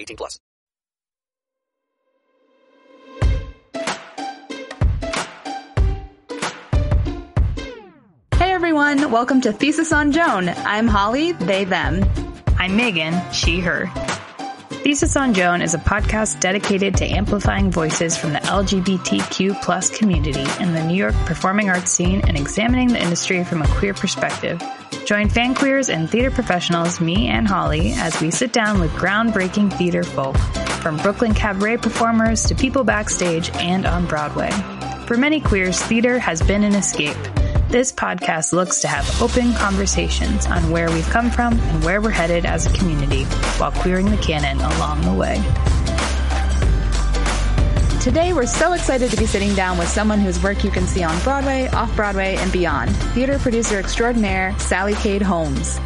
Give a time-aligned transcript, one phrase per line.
[0.00, 0.38] 18 plus.
[8.34, 10.48] Hey everyone, welcome to Thesis on Joan.
[10.48, 12.04] I'm Holly, they, them.
[12.58, 13.90] I'm Megan, she, her.
[14.82, 20.46] Thesis on Joan is a podcast dedicated to amplifying voices from the LGBTQ plus community
[20.58, 24.62] in the New York performing arts scene and examining the industry from a queer perspective.
[25.04, 29.70] Join fan queers and theater professionals, me and Holly, as we sit down with groundbreaking
[29.74, 30.38] theater folk,
[30.80, 34.50] from Brooklyn cabaret performers to people backstage and on Broadway.
[35.04, 37.18] For many queers, theater has been an escape.
[37.70, 42.10] This podcast looks to have open conversations on where we've come from and where we're
[42.10, 43.22] headed as a community
[43.58, 45.36] while queering the canon along the way.
[48.00, 51.04] Today we're so excited to be sitting down with someone whose work you can see
[51.04, 52.90] on Broadway, off Broadway, and beyond.
[53.14, 55.78] Theater producer extraordinaire, Sally Cade Holmes.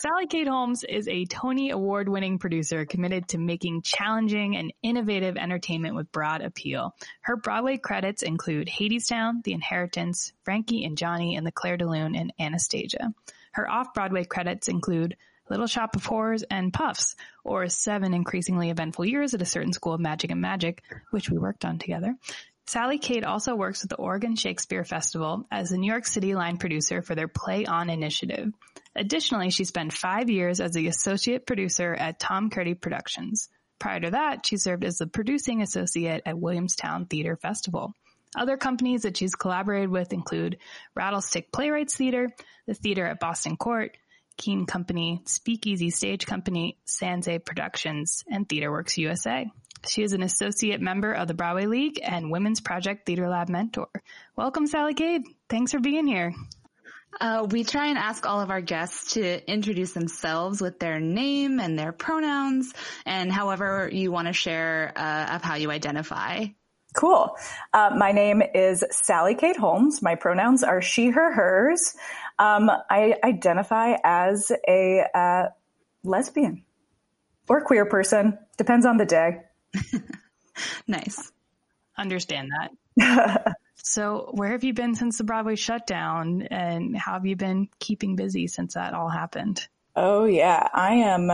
[0.00, 5.36] Sally Cade Holmes is a Tony Award winning producer committed to making challenging and innovative
[5.36, 6.96] entertainment with broad appeal.
[7.20, 12.16] Her Broadway credits include Hadestown, The Inheritance, Frankie and Johnny and the Clair de Lune,
[12.16, 13.12] and Anastasia.
[13.52, 15.18] Her off Broadway credits include
[15.50, 19.92] Little Shop of Horrors and Puffs, or Seven Increasingly Eventful Years at a Certain School
[19.92, 22.16] of Magic and Magic, which we worked on together.
[22.66, 26.56] Sally Kate also works with the Oregon Shakespeare Festival as the New York City line
[26.56, 28.50] producer for their Play On initiative.
[28.96, 33.48] Additionally, she spent five years as the associate producer at Tom Kirdahy Productions.
[33.78, 37.94] Prior to that, she served as the producing associate at Williamstown Theater Festival.
[38.36, 40.58] Other companies that she's collaborated with include
[40.96, 42.28] Rattlestick Playwrights Theater,
[42.66, 43.96] the theater at Boston Court,
[44.36, 49.50] Keen Company, Speakeasy Stage Company, Sanzay Productions, and TheaterWorks USA.
[49.88, 53.88] She is an associate member of the Broadway League and Women's Project Theater Lab mentor.
[54.36, 55.22] Welcome, Sally Cade.
[55.48, 56.34] Thanks for being here.
[57.18, 61.58] Uh, we try and ask all of our guests to introduce themselves with their name
[61.58, 62.72] and their pronouns
[63.04, 66.46] and however you want to share uh, of how you identify.
[66.94, 67.36] Cool.
[67.72, 70.02] Uh, my name is Sally Cade Holmes.
[70.02, 71.94] My pronouns are she, her, hers.
[72.38, 75.44] Um, I identify as a uh,
[76.02, 76.64] lesbian
[77.48, 79.42] or queer person, depends on the day.
[80.86, 81.32] nice.
[81.96, 82.50] Understand
[82.96, 83.54] that.
[83.82, 88.16] so, where have you been since the Broadway shutdown, and how have you been keeping
[88.16, 89.66] busy since that all happened?
[89.96, 91.30] Oh yeah, I am.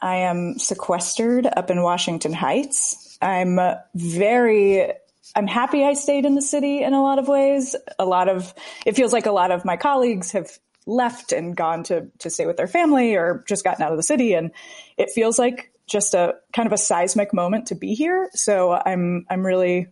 [0.00, 3.18] I am sequestered up in Washington Heights.
[3.20, 3.58] I'm
[3.94, 4.92] very.
[5.36, 7.76] I'm happy I stayed in the city in a lot of ways.
[7.98, 8.54] A lot of
[8.86, 12.46] it feels like a lot of my colleagues have left and gone to to stay
[12.46, 14.52] with their family or just gotten out of the city, and
[14.96, 18.30] it feels like just a kind of a seismic moment to be here.
[18.32, 19.88] So I'm I'm really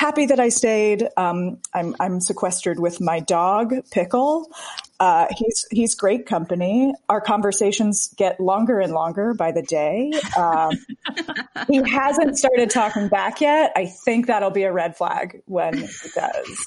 [0.00, 1.06] happy that I stayed.
[1.18, 4.48] Um, I'm I'm sequestered with my dog Pickle.
[4.98, 6.94] Uh, he's he's great company.
[7.10, 10.10] Our conversations get longer and longer by the day.
[10.38, 10.72] Um,
[11.68, 13.72] he hasn't started talking back yet.
[13.76, 16.66] I think that'll be a red flag when he does.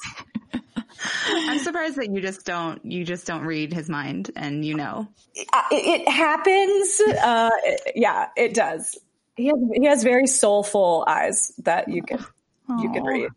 [1.26, 5.08] I'm surprised that you just don't you just don't read his mind and you know.
[5.34, 7.00] It, it happens.
[7.20, 7.50] Uh,
[7.96, 8.96] yeah, it does.
[9.36, 12.24] He has he has very soulful eyes that you can
[12.68, 12.82] Aww.
[12.82, 13.28] you can read.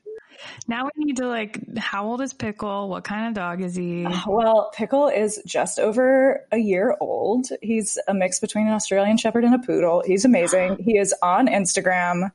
[0.67, 2.89] Now we need to like, how old is Pickle?
[2.89, 4.05] What kind of dog is he?
[4.27, 7.47] Well, Pickle is just over a year old.
[7.61, 10.03] He's a mix between an Australian Shepherd and a poodle.
[10.05, 10.77] He's amazing.
[10.83, 12.31] he is on Instagram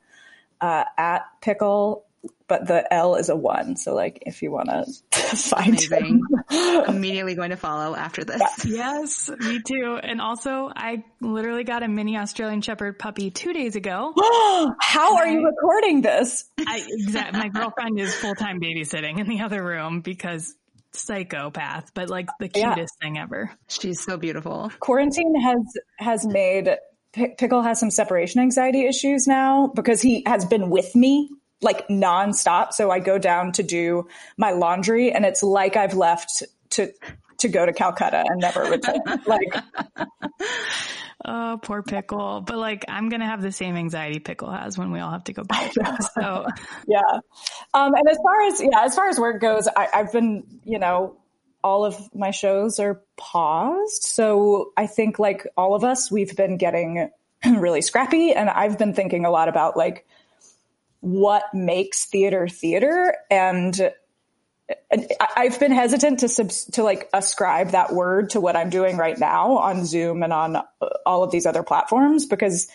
[0.61, 2.05] uh, at Pickle
[2.53, 3.77] but the L is a one.
[3.77, 4.85] So like if you want to
[5.37, 6.21] find Amazing.
[6.87, 8.43] Immediately going to follow after this.
[8.67, 9.99] Yes, me too.
[10.03, 14.13] And also, I literally got a mini Australian Shepherd puppy two days ago.
[14.81, 16.45] How are you recording this?
[16.59, 20.55] I, exact, my girlfriend is full time babysitting in the other room because
[20.93, 22.75] psychopath, but like the Yeah.
[22.75, 23.51] cutest thing ever.
[23.69, 24.71] She's so beautiful.
[24.79, 25.63] Quarantine has
[25.99, 26.77] has made
[27.15, 31.31] P- Pickle has some separation anxiety issues now because he has been with me
[31.63, 32.73] like nonstop.
[32.73, 36.93] So I go down to do my laundry, and it's like I've left to
[37.39, 39.01] to go to Calcutta and never return.
[39.27, 39.55] like
[41.25, 42.41] Oh, poor pickle.
[42.41, 45.25] But like, I'm going to have the same anxiety pickle has when we all have
[45.25, 45.73] to go back.
[46.15, 46.47] So
[46.87, 47.01] yeah.
[47.75, 50.79] Um, and as far as yeah, as far as work goes, I, I've been you
[50.79, 51.17] know
[51.63, 54.03] all of my shows are paused.
[54.03, 57.11] So I think like all of us, we've been getting
[57.47, 60.07] really scrappy, and I've been thinking a lot about like
[61.03, 63.93] what makes theater theater and.
[65.37, 69.19] I've been hesitant to subs- to like ascribe that word to what I'm doing right
[69.19, 70.57] now on Zoom and on
[71.05, 72.69] all of these other platforms because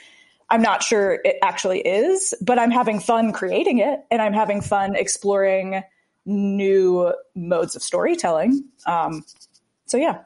[0.50, 4.62] I'm not sure it actually is, but I'm having fun creating it and I'm having
[4.62, 5.84] fun exploring
[6.26, 8.64] new modes of storytelling.
[8.86, 9.26] Um,
[9.86, 10.20] so yeah.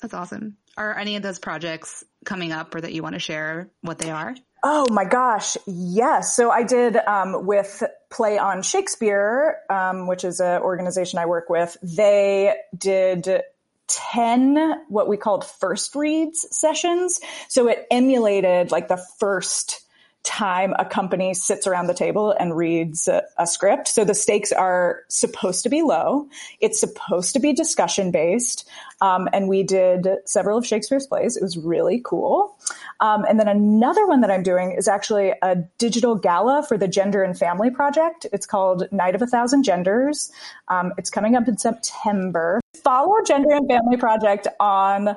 [0.00, 0.56] That's awesome.
[0.76, 4.10] Are any of those projects coming up or that you want to share what they
[4.10, 4.34] are?
[4.62, 6.34] Oh my gosh, yes.
[6.34, 11.48] So I did um, with Play on Shakespeare, um, which is an organization I work
[11.48, 11.76] with.
[11.82, 13.42] They did
[13.86, 17.20] 10 what we called first reads sessions.
[17.48, 19.82] So it emulated like the first
[20.24, 23.88] time a company sits around the table and reads a, a script.
[23.88, 26.28] So the stakes are supposed to be low.
[26.60, 28.68] It's supposed to be discussion based.
[29.00, 31.36] Um, and we did several of Shakespeare's plays.
[31.36, 32.56] It was really cool.
[33.00, 36.88] Um, and then another one that I'm doing is actually a digital gala for the
[36.88, 38.26] Gender and Family Project.
[38.32, 40.32] It's called Night of a Thousand Genders.
[40.66, 42.60] Um, it's coming up in September.
[42.82, 45.16] Follow Gender and Family Project on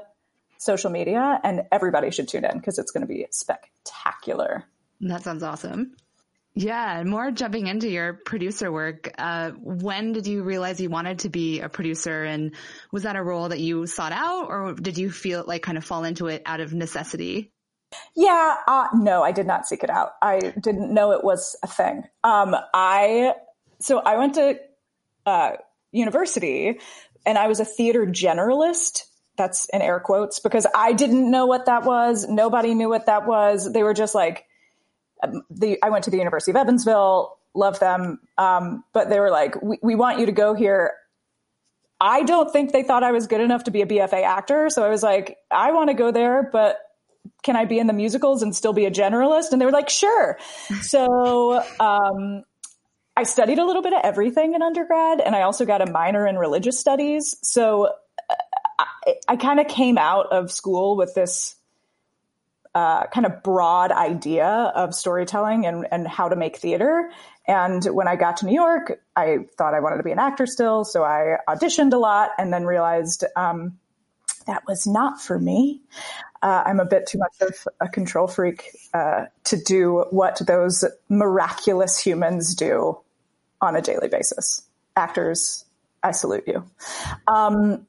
[0.57, 4.63] social media, and everybody should tune in because it's going to be spectacular.
[5.01, 5.95] That sounds awesome.
[6.53, 9.11] Yeah, more jumping into your producer work.
[9.17, 12.53] Uh, when did you realize you wanted to be a producer, and
[12.91, 15.85] was that a role that you sought out, or did you feel like kind of
[15.85, 17.51] fall into it out of necessity?
[18.15, 20.13] Yeah, uh, no, I did not seek it out.
[20.21, 22.03] I didn't know it was a thing.
[22.23, 23.33] Um, I
[23.79, 24.59] so I went to
[25.25, 25.51] uh,
[25.91, 26.79] university,
[27.25, 29.03] and I was a theater generalist.
[29.37, 32.27] That's in air quotes because I didn't know what that was.
[32.27, 33.71] Nobody knew what that was.
[33.71, 34.45] They were just like,
[35.23, 39.31] um, the I went to the University of Evansville, love them, um, but they were
[39.31, 40.93] like, we, we want you to go here.
[41.99, 44.83] I don't think they thought I was good enough to be a BFA actor, so
[44.83, 46.77] I was like, I want to go there, but
[47.43, 49.51] can I be in the musicals and still be a generalist?
[49.51, 50.37] And they were like, sure.
[50.81, 52.43] so um,
[53.17, 56.27] I studied a little bit of everything in undergrad, and I also got a minor
[56.27, 57.35] in religious studies.
[57.41, 57.85] So
[58.29, 58.35] uh,
[58.79, 61.55] I, I kind of came out of school with this
[62.73, 67.11] uh, kind of broad idea of storytelling and, and how to make theater.
[67.47, 70.45] And when I got to New York, I thought I wanted to be an actor
[70.45, 70.85] still.
[70.85, 73.77] So I auditioned a lot and then realized um,
[74.47, 75.81] that was not for me.
[76.41, 80.83] Uh, I'm a bit too much of a control freak uh, to do what those
[81.07, 82.99] miraculous humans do
[83.61, 84.63] on a daily basis.
[84.95, 85.65] Actors,
[86.01, 86.63] I salute you.
[87.27, 87.85] Um,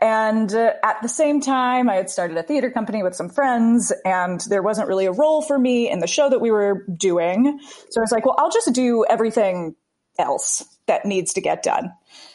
[0.00, 3.92] and uh, at the same time, I had started a theater company with some friends,
[4.04, 7.60] and there wasn't really a role for me in the show that we were doing.
[7.90, 9.76] So I was like, well, I'll just do everything
[10.18, 11.92] else that needs to get done.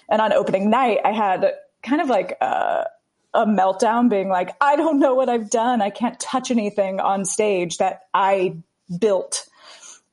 [0.09, 1.51] And on opening night, I had
[1.83, 2.85] kind of like a,
[3.33, 5.81] a meltdown, being like, I don't know what I've done.
[5.81, 8.57] I can't touch anything on stage that I
[8.99, 9.47] built.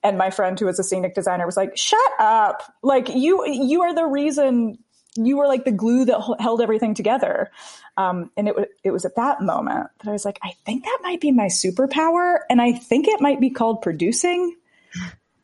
[0.03, 2.63] And my friend who was a scenic designer was like shut up.
[2.83, 4.79] Like you you are the reason
[5.17, 7.51] you were like the glue that held everything together.
[7.97, 10.99] Um, and it, it was at that moment that i was like i think that
[11.05, 14.57] might be my superpower and i think it might be called producing.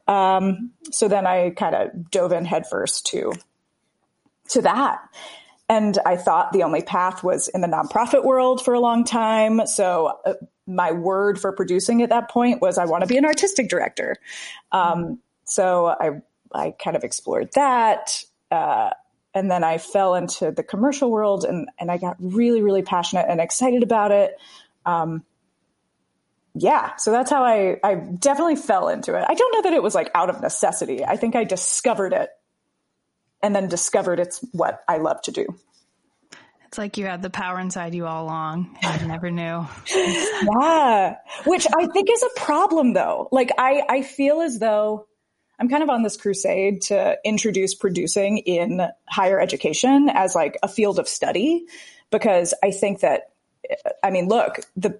[0.09, 3.33] Um, so then i kind of dove in headfirst to
[4.49, 4.99] to that
[5.71, 9.65] and I thought the only path was in the nonprofit world for a long time.
[9.69, 10.35] So uh,
[10.67, 14.17] my word for producing at that point was I want to be an artistic director.
[14.73, 16.23] Um, so I
[16.53, 18.91] I kind of explored that, uh,
[19.33, 23.27] and then I fell into the commercial world, and and I got really really passionate
[23.29, 24.37] and excited about it.
[24.85, 25.25] Um,
[26.57, 29.25] yeah, so that's how I I definitely fell into it.
[29.29, 31.05] I don't know that it was like out of necessity.
[31.05, 32.31] I think I discovered it
[33.42, 35.47] and then discovered it's what I love to do.
[36.66, 39.66] it's like you had the power inside you all along and you never knew.
[40.61, 41.16] Yeah.
[41.44, 43.28] Which I think is a problem though.
[43.30, 45.06] Like I, I feel as though,
[45.59, 50.68] I'm kind of on this crusade to introduce producing in higher education as like a
[50.68, 51.66] field of study
[52.11, 53.32] because I think that,
[54.02, 54.99] I mean, look, the,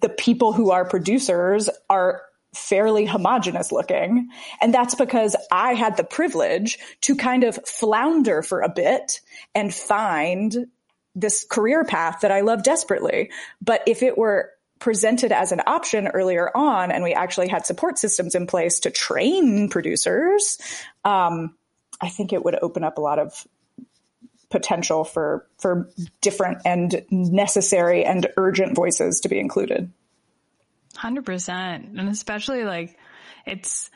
[0.00, 2.22] the people who are producers are
[2.56, 4.28] fairly homogenous looking.
[4.60, 9.20] And that's because I had the privilege to kind of flounder for a bit
[9.54, 10.66] and find
[11.14, 13.30] this career path that I love desperately.
[13.60, 17.98] But if it were presented as an option earlier on and we actually had support
[17.98, 20.58] systems in place to train producers,
[21.04, 21.54] um,
[22.00, 23.46] I think it would open up a lot of
[24.50, 29.90] potential for for different and necessary and urgent voices to be included.
[30.96, 31.98] 100%.
[31.98, 32.98] And especially like
[33.46, 33.90] it's,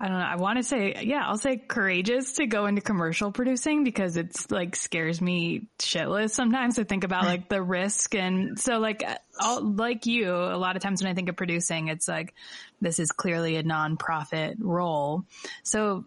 [0.00, 0.24] I don't know.
[0.24, 4.48] I want to say, yeah, I'll say courageous to go into commercial producing because it's
[4.48, 8.14] like scares me shitless sometimes to think about like the risk.
[8.14, 9.02] And so like,
[9.60, 12.34] like you, a lot of times when I think of producing, it's like,
[12.80, 15.24] this is clearly a nonprofit role.
[15.64, 16.04] So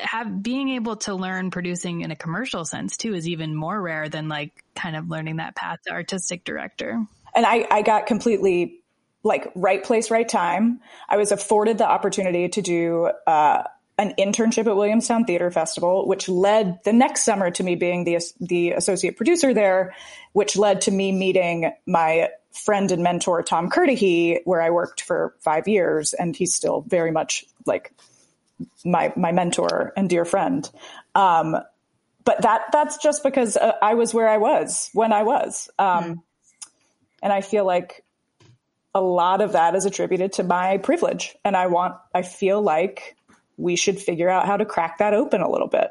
[0.00, 4.08] have being able to learn producing in a commercial sense too is even more rare
[4.08, 7.04] than like kind of learning that path to artistic director.
[7.34, 8.81] And I, I got completely
[9.22, 10.80] like right place, right time.
[11.08, 13.62] I was afforded the opportunity to do uh,
[13.98, 18.18] an internship at Williamstown Theater Festival, which led the next summer to me being the
[18.40, 19.94] the associate producer there,
[20.32, 25.34] which led to me meeting my friend and mentor Tom Kirdahy, where I worked for
[25.40, 27.92] five years, and he's still very much like
[28.84, 30.68] my my mentor and dear friend.
[31.14, 31.56] Um,
[32.24, 36.04] but that that's just because uh, I was where I was when I was, um,
[36.04, 36.22] mm.
[37.22, 38.01] and I feel like
[38.94, 41.34] a lot of that is attributed to my privilege.
[41.44, 43.16] And I want, I feel like
[43.56, 45.88] we should figure out how to crack that open a little bit.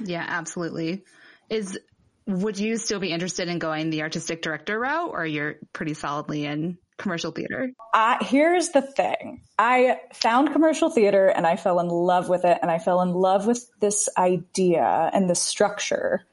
[0.00, 1.04] Yeah, absolutely.
[1.48, 1.78] Is,
[2.26, 6.44] would you still be interested in going the artistic director route or you're pretty solidly
[6.44, 7.72] in commercial theater?
[7.94, 9.40] Uh, here's the thing.
[9.58, 13.12] I found commercial theater and I fell in love with it and I fell in
[13.12, 16.26] love with this idea and the structure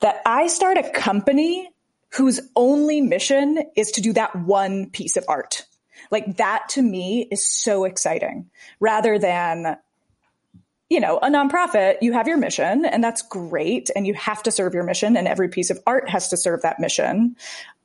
[0.00, 1.71] that I start a company
[2.14, 5.64] whose only mission is to do that one piece of art.
[6.10, 8.50] Like that to me is so exciting
[8.80, 9.78] rather than,
[10.90, 13.90] you know, a nonprofit, you have your mission and that's great.
[13.96, 16.62] And you have to serve your mission and every piece of art has to serve
[16.62, 17.36] that mission.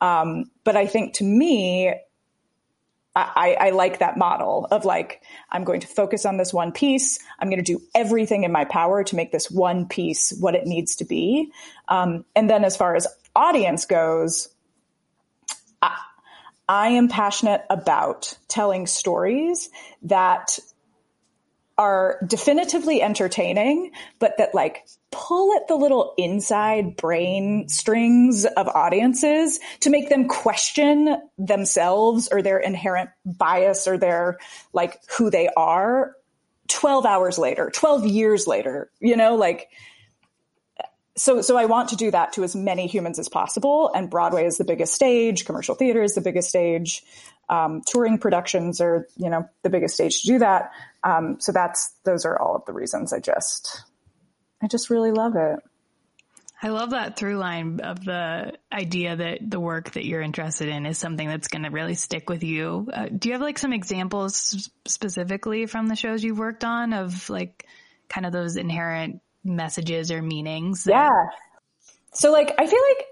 [0.01, 1.93] Um, but I think to me,
[3.15, 7.17] I, I, like that model of like, I'm going to focus on this one piece.
[7.39, 10.67] I'm going to do everything in my power to make this one piece what it
[10.67, 11.51] needs to be.
[11.87, 13.07] Um, and then as far as
[13.37, 14.49] audience goes,
[16.67, 19.69] I, am passionate about telling stories
[20.03, 20.59] that
[21.77, 29.59] are definitively entertaining, but that like pull at the little inside brain strings of audiences
[29.81, 34.39] to make them question themselves or their inherent bias or their
[34.73, 36.15] like who they are
[36.67, 39.69] 12 hours later, 12 years later, you know, like
[41.17, 43.91] so so I want to do that to as many humans as possible.
[43.93, 47.03] And Broadway is the biggest stage, commercial theater is the biggest stage,
[47.49, 50.71] um, touring productions are you know the biggest stage to do that.
[51.03, 53.13] Um, so that's those are all of the reasons.
[53.13, 53.83] I just
[54.61, 55.59] I just really love it.
[56.61, 60.87] I love that through line of the idea that the work that you're interested in
[60.87, 62.89] is something that's going to really stick with you.
[62.91, 67.29] Uh, do you have like some examples specifically from the shows you've worked on of
[67.29, 67.67] like
[68.09, 70.85] kind of those inherent messages or meanings.
[70.87, 71.09] Yeah.
[72.13, 73.05] So like, I feel like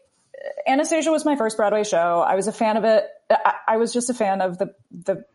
[0.68, 2.22] Anastasia was my first Broadway show.
[2.22, 3.06] I was a fan of it.
[3.30, 5.26] I, I was just a fan of the, the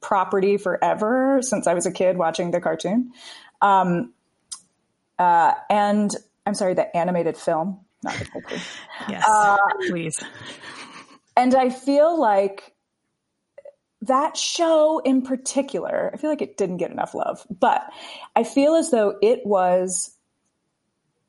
[0.00, 3.12] property forever since I was a kid watching the cartoon.
[3.60, 4.12] Um,
[5.18, 6.14] uh, and
[6.46, 8.60] I'm sorry, the animated film, not the cartoon.
[9.08, 9.56] yes, uh,
[9.88, 10.22] please.
[11.36, 12.74] And I feel like
[14.02, 17.82] that show in particular, I feel like it didn't get enough love, but
[18.36, 20.16] I feel as though it was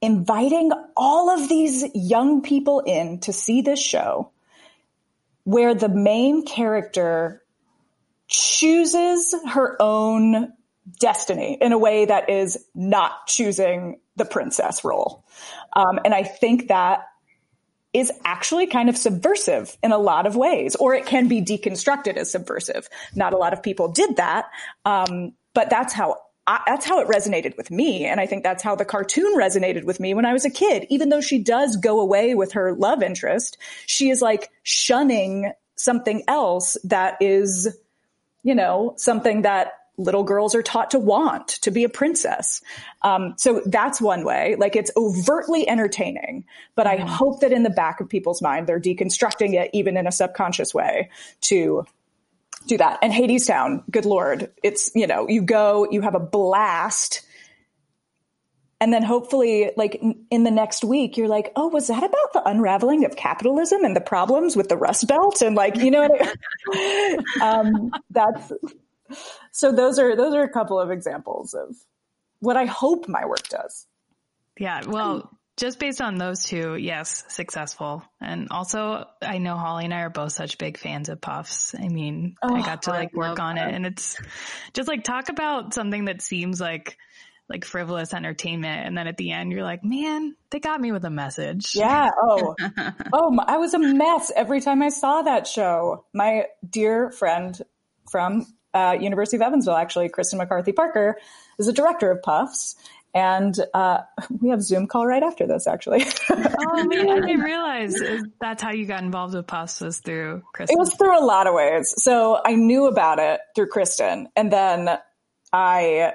[0.01, 4.31] inviting all of these young people in to see this show
[5.43, 7.43] where the main character
[8.27, 10.53] chooses her own
[10.99, 15.25] destiny in a way that is not choosing the princess role.
[15.73, 17.05] Um, and I think that
[17.91, 22.17] is actually kind of subversive in a lot of ways, or it can be deconstructed
[22.17, 22.87] as subversive.
[23.15, 24.45] Not a lot of people did that.
[24.85, 26.17] Um, but that's how
[26.49, 28.05] I, that's how it resonated with me.
[28.05, 30.87] And I think that's how the cartoon resonated with me when I was a kid.
[30.89, 36.23] Even though she does go away with her love interest, she is like shunning something
[36.27, 37.77] else that is,
[38.41, 42.63] you know, something that little girls are taught to want to be a princess.
[43.03, 44.55] Um, so that's one way.
[44.57, 47.07] Like it's overtly entertaining, but I mm-hmm.
[47.07, 50.73] hope that in the back of people's mind, they're deconstructing it even in a subconscious
[50.73, 51.85] way to
[52.69, 52.99] do that.
[53.01, 57.21] And Hadestown, good lord, it's you know you go, you have a blast.
[58.81, 62.41] And then hopefully, like in the next week, you're like, oh, was that about the
[62.45, 65.41] unraveling of capitalism and the problems with the Rust Belt?
[65.41, 66.07] And like, you know,
[67.41, 68.53] um, that's
[69.51, 69.73] so.
[69.73, 71.75] Those are those are a couple of examples of
[72.39, 73.85] what I hope my work does.
[74.57, 74.81] Yeah.
[74.87, 75.29] Well,
[75.59, 78.03] just based on those two, yes, successful.
[78.21, 81.75] And also, I know Holly and I are both such big fans of Puffs.
[81.75, 83.69] I mean, oh, I got to like work on that.
[83.69, 84.17] it and it's
[84.73, 86.97] just like talk about something that seems like
[87.49, 88.85] like frivolous entertainment.
[88.85, 91.75] And then at the end, you're like, man, they got me with a message.
[91.75, 92.09] Yeah.
[92.21, 92.55] Oh,
[93.13, 96.05] oh, I was a mess every time I saw that show.
[96.13, 97.59] My dear friend
[98.11, 101.17] from uh, University of Evansville, actually, Kristin McCarthy Parker,
[101.57, 102.75] is the director of Puffs.
[103.13, 103.99] And uh,
[104.41, 106.03] we have Zoom call right after this, actually.
[106.29, 107.95] oh man, I didn't realize
[108.41, 110.71] that's how you got involved with Puffs was through Kristin.
[110.71, 111.93] It was through a lot of ways.
[111.97, 114.97] So I knew about it through Kristin, and then
[115.51, 116.13] I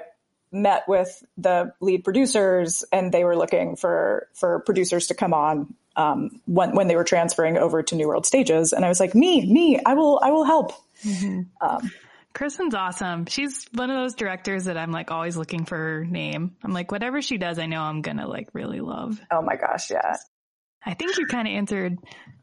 [0.51, 5.73] met with the lead producers and they were looking for for producers to come on
[5.95, 9.15] um, when when they were transferring over to New World Stages, and I was like,
[9.15, 10.73] me, me, I will, I will help.
[11.03, 11.41] Mm-hmm.
[11.65, 11.91] Um,
[12.35, 13.25] Kristin's awesome.
[13.27, 16.57] She's one of those directors that I'm like always looking for her name.
[16.63, 19.19] I'm like, whatever she does, I know I'm gonna like really love.
[19.31, 20.17] Oh my gosh, yeah.
[20.85, 21.97] I think you kind of answered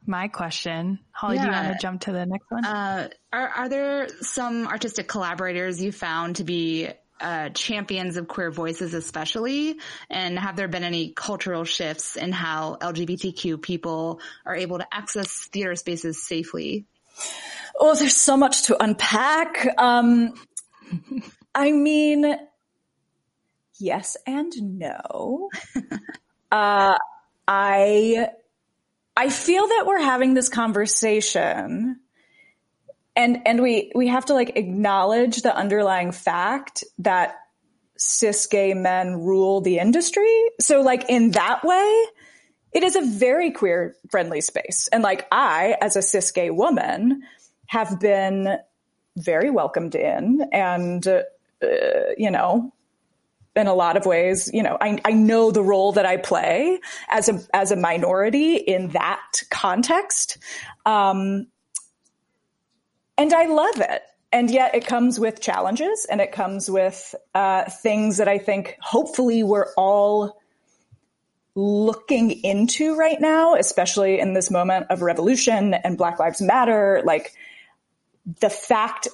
[0.06, 0.98] my question.
[1.12, 1.42] Holly, yeah.
[1.42, 2.64] do you want to jump to the next one?
[2.64, 6.88] Uh, are, are there some artistic collaborators you found to be
[7.20, 9.76] uh, champions of queer voices, especially?
[10.10, 15.48] And have there been any cultural shifts in how LGBTQ people are able to access
[15.52, 16.86] theater spaces safely?
[17.78, 19.66] Oh, there's so much to unpack.
[19.78, 20.34] Um,
[21.54, 22.36] I mean,
[23.78, 25.50] yes and no.
[26.52, 26.94] uh,
[27.48, 28.28] I
[29.16, 32.00] I feel that we're having this conversation
[33.14, 37.36] and and we we have to like acknowledge the underlying fact that
[37.98, 42.04] cis gay men rule the industry so like in that way
[42.72, 47.22] it is a very queer friendly space and like i as a cis gay woman
[47.66, 48.56] have been
[49.16, 51.22] very welcomed in and uh,
[52.16, 52.72] you know
[53.54, 56.80] in a lot of ways, you know, I, I know the role that I play
[57.08, 60.38] as a as a minority in that context.
[60.86, 61.48] Um,
[63.18, 64.02] and I love it.
[64.32, 68.78] And yet it comes with challenges and it comes with uh, things that I think
[68.80, 70.40] hopefully we're all
[71.54, 77.02] looking into right now, especially in this moment of revolution and Black Lives Matter.
[77.04, 77.34] Like
[78.40, 79.08] the fact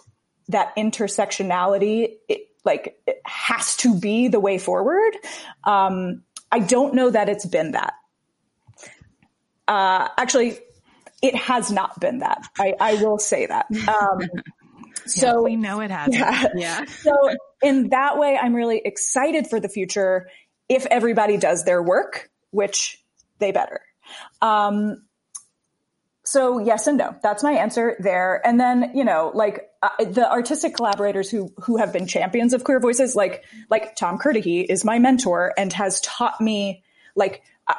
[0.49, 5.17] that intersectionality, it, like, it has to be the way forward.
[5.65, 7.95] Um, I don't know that it's been that.
[9.67, 10.59] Uh, actually,
[11.23, 12.47] it has not been that.
[12.59, 13.67] I, I will say that.
[13.89, 14.21] Um,
[15.07, 16.15] so yeah, we know it has.
[16.15, 16.49] Yeah.
[16.55, 16.85] yeah.
[16.85, 17.15] so
[17.63, 20.29] in that way, I'm really excited for the future
[20.69, 23.03] if everybody does their work, which
[23.39, 23.81] they better.
[24.43, 25.05] Um,
[26.25, 27.17] so yes and no.
[27.23, 28.47] That's my answer there.
[28.47, 32.65] And then, you know, like uh, the artistic collaborators who, who have been champions of
[32.65, 36.83] queer voices, like, like Tom Kirdahy is my mentor and has taught me,
[37.15, 37.77] like, I,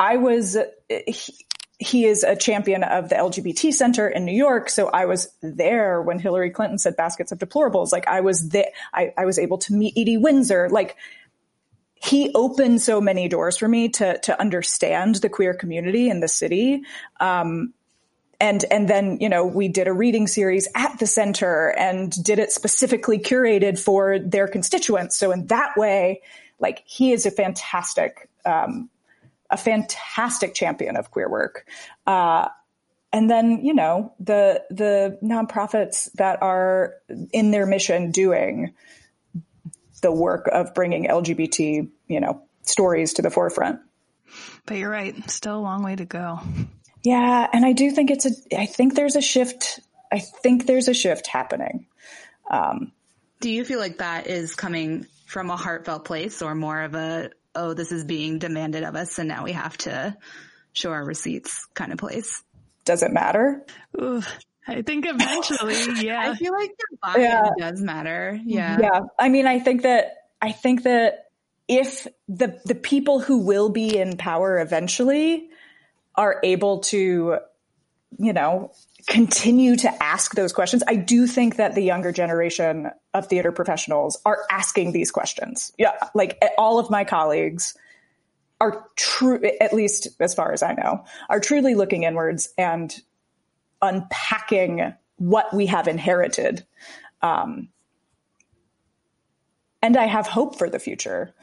[0.00, 0.56] I was,
[0.88, 1.46] he,
[1.78, 4.70] he is a champion of the LGBT Center in New York.
[4.70, 7.92] So I was there when Hillary Clinton said baskets of deplorables.
[7.92, 10.68] Like I was there, I, I was able to meet Edie Windsor.
[10.70, 10.96] Like
[12.04, 16.28] he opened so many doors for me to, to understand the queer community in the
[16.28, 16.82] city.
[17.20, 17.72] Um,
[18.40, 22.40] and, and then, you know, we did a reading series at the center and did
[22.40, 25.16] it specifically curated for their constituents.
[25.16, 26.22] So in that way,
[26.58, 28.90] like he is a fantastic, um,
[29.48, 31.68] a fantastic champion of queer work.
[32.04, 32.48] Uh,
[33.12, 36.94] and then, you know, the, the nonprofits that are
[37.32, 38.74] in their mission doing
[40.02, 43.80] the work of bringing LGBT, you know, stories to the forefront.
[44.66, 45.30] But you're right.
[45.30, 46.40] Still a long way to go.
[47.02, 47.48] Yeah.
[47.52, 49.80] And I do think it's a, I think there's a shift.
[50.12, 51.86] I think there's a shift happening.
[52.50, 52.92] Um,
[53.40, 57.30] do you feel like that is coming from a heartfelt place or more of a
[57.54, 60.16] oh, this is being demanded of us and now we have to
[60.72, 62.42] show our receipts kind of place.
[62.84, 63.64] Does it matter?
[64.00, 64.22] Ooh,
[64.66, 66.30] I think eventually, yeah.
[66.30, 67.50] I feel like the buy yeah.
[67.58, 68.38] does matter.
[68.44, 68.78] Yeah.
[68.80, 69.00] Yeah.
[69.18, 71.30] I mean, I think that, I think that
[71.68, 75.48] if the, the people who will be in power eventually
[76.14, 77.38] are able to,
[78.18, 78.72] you know,
[79.06, 80.82] continue to ask those questions.
[80.86, 85.72] I do think that the younger generation of theater professionals are asking these questions.
[85.78, 85.92] Yeah.
[86.14, 87.76] Like eh, all of my colleagues
[88.60, 92.94] are true, at least as far as I know, are truly looking inwards and
[93.82, 96.64] unpacking what we have inherited.
[97.20, 97.68] Um,
[99.82, 101.34] and I have hope for the future.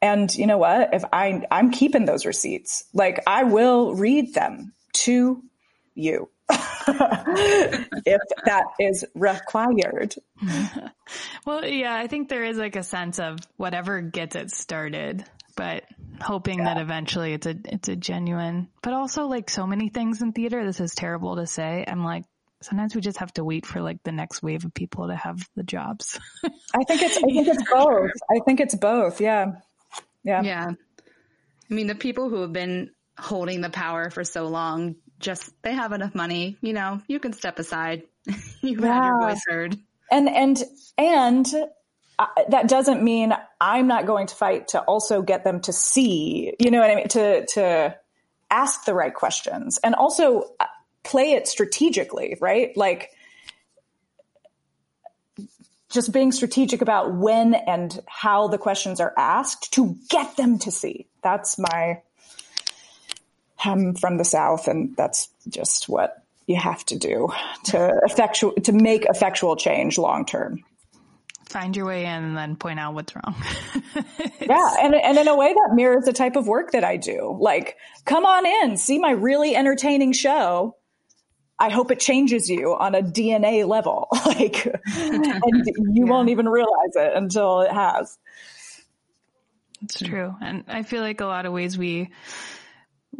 [0.00, 0.94] And you know what?
[0.94, 5.42] If I, I'm keeping those receipts, like I will read them to
[5.94, 6.30] you.
[6.50, 10.14] if that is required.
[11.44, 15.24] well, yeah, I think there is like a sense of whatever gets it started,
[15.56, 15.84] but
[16.20, 16.74] hoping yeah.
[16.74, 18.68] that eventually it's a it's a genuine.
[18.82, 21.84] But also like so many things in theater, this is terrible to say.
[21.86, 22.24] I'm like
[22.60, 25.48] sometimes we just have to wait for like the next wave of people to have
[25.54, 26.18] the jobs.
[26.74, 28.10] I think it's I think it's both.
[28.30, 29.20] I think it's both.
[29.20, 29.52] Yeah.
[30.24, 30.42] Yeah.
[30.42, 30.70] Yeah.
[31.70, 35.74] I mean, the people who have been holding the power for so long just they
[35.74, 38.04] have enough money, you know, you can step aside.
[38.60, 38.94] You've yeah.
[38.94, 39.76] had your voice heard.
[40.10, 40.62] And and
[40.96, 41.46] and
[42.48, 46.70] that doesn't mean I'm not going to fight to also get them to see, you
[46.70, 47.96] know what I mean, to to
[48.50, 50.66] ask the right questions and also uh,
[51.04, 52.76] play it strategically, right?
[52.76, 53.10] Like
[55.90, 60.70] just being strategic about when and how the questions are asked to get them to
[60.70, 61.06] see.
[61.22, 62.02] That's my
[63.64, 67.28] I'm from the South and that's just what you have to do
[67.64, 70.64] to effectual, to make effectual change long term.
[71.48, 73.34] Find your way in and then point out what's wrong.
[74.40, 74.74] yeah.
[74.82, 77.38] And, and in a way that mirrors the type of work that I do.
[77.40, 80.76] Like, come on in, see my really entertaining show.
[81.58, 84.08] I hope it changes you on a DNA level.
[84.26, 86.04] like, and you yeah.
[86.04, 88.18] won't even realize it until it has.
[89.82, 90.34] It's true.
[90.42, 92.10] And I feel like a lot of ways we,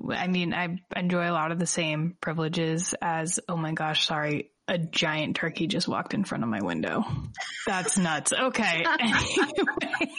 [0.08, 4.50] I mean, I enjoy a lot of the same privileges as, oh my gosh, sorry,
[4.68, 7.04] a giant turkey just walked in front of my window.
[7.66, 8.32] That's nuts.
[8.32, 8.84] Okay.
[9.00, 10.12] Anyway.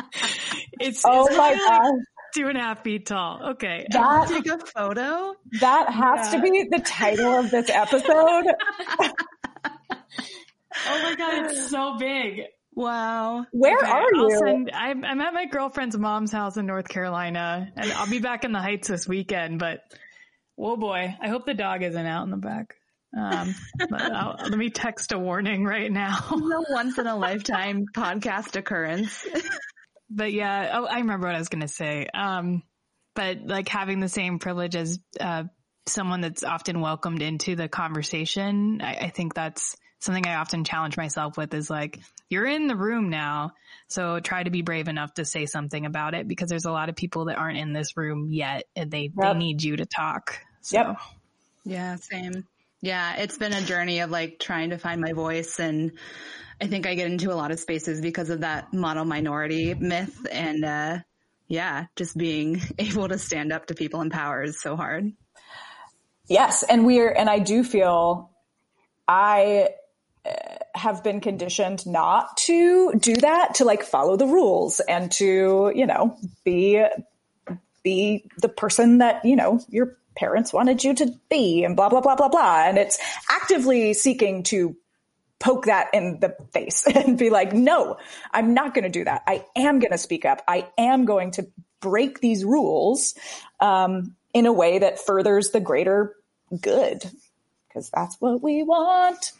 [0.80, 1.84] it's, oh it's my god.
[1.84, 1.92] Like
[2.34, 3.50] two and a half feet tall.
[3.52, 3.86] Okay.
[3.90, 5.34] That, take a photo.
[5.60, 6.38] That has yeah.
[6.38, 8.04] to be the title of this episode.
[8.10, 8.42] oh
[10.86, 12.42] my god, it's so big.
[12.74, 13.46] Wow.
[13.50, 14.38] Where okay, are you?
[14.38, 18.44] Send, I'm, I'm at my girlfriend's mom's house in North Carolina and I'll be back
[18.44, 19.80] in the Heights this weekend, but
[20.58, 22.76] oh boy, I hope the dog isn't out in the back.
[23.16, 23.54] Um,
[23.90, 26.18] let me text a warning right now.
[26.36, 29.26] no once in a lifetime podcast occurrence.
[30.10, 32.06] but yeah, oh, I remember what I was going to say.
[32.12, 32.62] Um,
[33.14, 35.44] but like having the same privilege as, uh,
[35.86, 40.96] someone that's often welcomed into the conversation, I, I think that's, something I often challenge
[40.96, 43.52] myself with is like, you're in the room now.
[43.88, 46.88] So try to be brave enough to say something about it because there's a lot
[46.88, 49.32] of people that aren't in this room yet and they, yep.
[49.32, 50.38] they need you to talk.
[50.60, 50.78] So.
[50.78, 50.96] Yep.
[51.64, 52.46] Yeah, same.
[52.80, 55.92] Yeah, it's been a journey of like trying to find my voice and
[56.60, 60.26] I think I get into a lot of spaces because of that model minority myth
[60.30, 60.98] and uh
[61.48, 65.12] yeah, just being able to stand up to people in power is so hard.
[66.28, 68.30] Yes, and we're and I do feel
[69.08, 69.70] I
[70.74, 75.86] have been conditioned not to do that, to like follow the rules and to, you
[75.86, 76.84] know, be,
[77.82, 82.00] be the person that, you know, your parents wanted you to be and blah, blah,
[82.00, 82.64] blah, blah, blah.
[82.66, 82.98] And it's
[83.30, 84.76] actively seeking to
[85.38, 87.96] poke that in the face and be like, no,
[88.32, 89.22] I'm not going to do that.
[89.26, 90.42] I am going to speak up.
[90.48, 91.46] I am going to
[91.80, 93.14] break these rules,
[93.60, 96.14] um, in a way that furthers the greater
[96.60, 97.02] good
[97.68, 99.32] because that's what we want.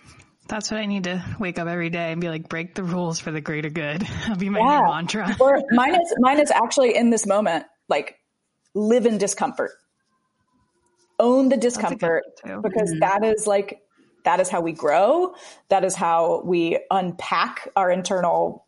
[0.47, 3.21] That's what I need to wake up every day and be like, break the rules
[3.21, 4.01] for the greater good.
[4.21, 4.81] That'll be my yeah.
[4.81, 5.37] new mantra.
[5.41, 8.19] or mine is, mine is actually in this moment, like
[8.75, 9.73] live in discomfort.
[11.19, 13.01] Own the discomfort because mm-hmm.
[13.01, 13.83] that is like,
[14.25, 15.35] that is how we grow.
[15.69, 18.67] That is how we unpack our internal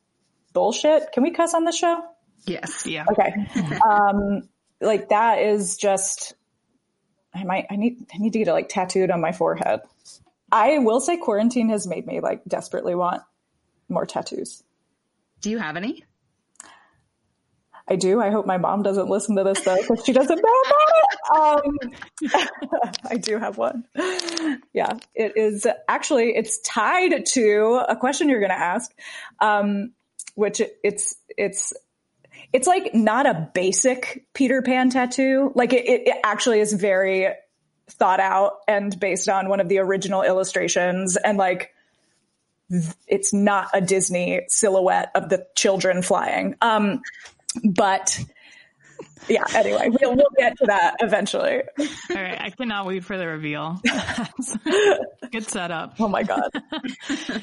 [0.52, 1.12] bullshit.
[1.12, 2.02] Can we cuss on the show?
[2.46, 2.86] Yes.
[2.86, 3.04] Yeah.
[3.10, 3.32] Okay.
[3.88, 4.48] um,
[4.80, 6.34] like that is just,
[7.34, 9.80] I might, I need, I need to get it like tattooed on my forehead.
[10.50, 13.22] I will say quarantine has made me like desperately want
[13.88, 14.62] more tattoos.
[15.40, 16.04] Do you have any?
[17.90, 18.20] I do.
[18.20, 21.90] I hope my mom doesn't listen to this though, because she doesn't know about it.
[22.32, 23.84] Um, I do have one.
[24.72, 28.92] Yeah, it is actually it's tied to a question you're going to ask,
[29.40, 29.90] um,
[30.36, 31.72] which it's it's
[32.52, 35.50] it's like not a basic Peter Pan tattoo.
[35.56, 37.28] Like it, it actually is very
[37.88, 41.74] thought out and based on one of the original illustrations and like
[43.08, 46.54] it's not a Disney silhouette of the children flying.
[46.60, 47.02] Um,
[47.64, 48.18] but
[49.28, 51.62] yeah, anyway, we'll, we'll get to that eventually.
[51.78, 52.40] All right.
[52.40, 53.80] I cannot wait for the reveal.
[55.32, 55.94] Good setup.
[55.98, 56.50] Oh my God.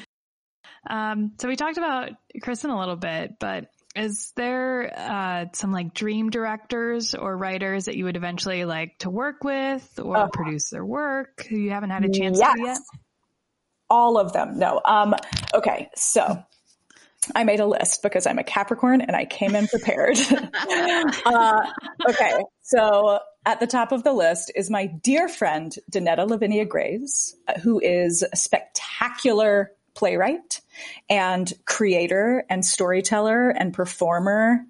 [0.90, 2.10] um, so we talked about
[2.42, 7.96] Kristin a little bit, but is there uh, some like dream directors or writers that
[7.96, 11.90] you would eventually like to work with or uh, produce their work who you haven't
[11.90, 12.56] had a chance yes.
[12.56, 12.78] to yet?
[13.90, 14.58] all of them.
[14.58, 14.80] No.
[14.84, 15.14] Um,
[15.54, 15.88] okay.
[15.94, 16.42] So
[17.34, 20.18] I made a list because I'm a Capricorn and I came in prepared.
[21.26, 21.66] uh,
[22.08, 22.42] okay.
[22.62, 27.58] So at the top of the list is my dear friend, Donnetta Lavinia Grays, uh,
[27.58, 30.60] who is a spectacular playwright
[31.10, 34.64] and creator and storyteller and performer.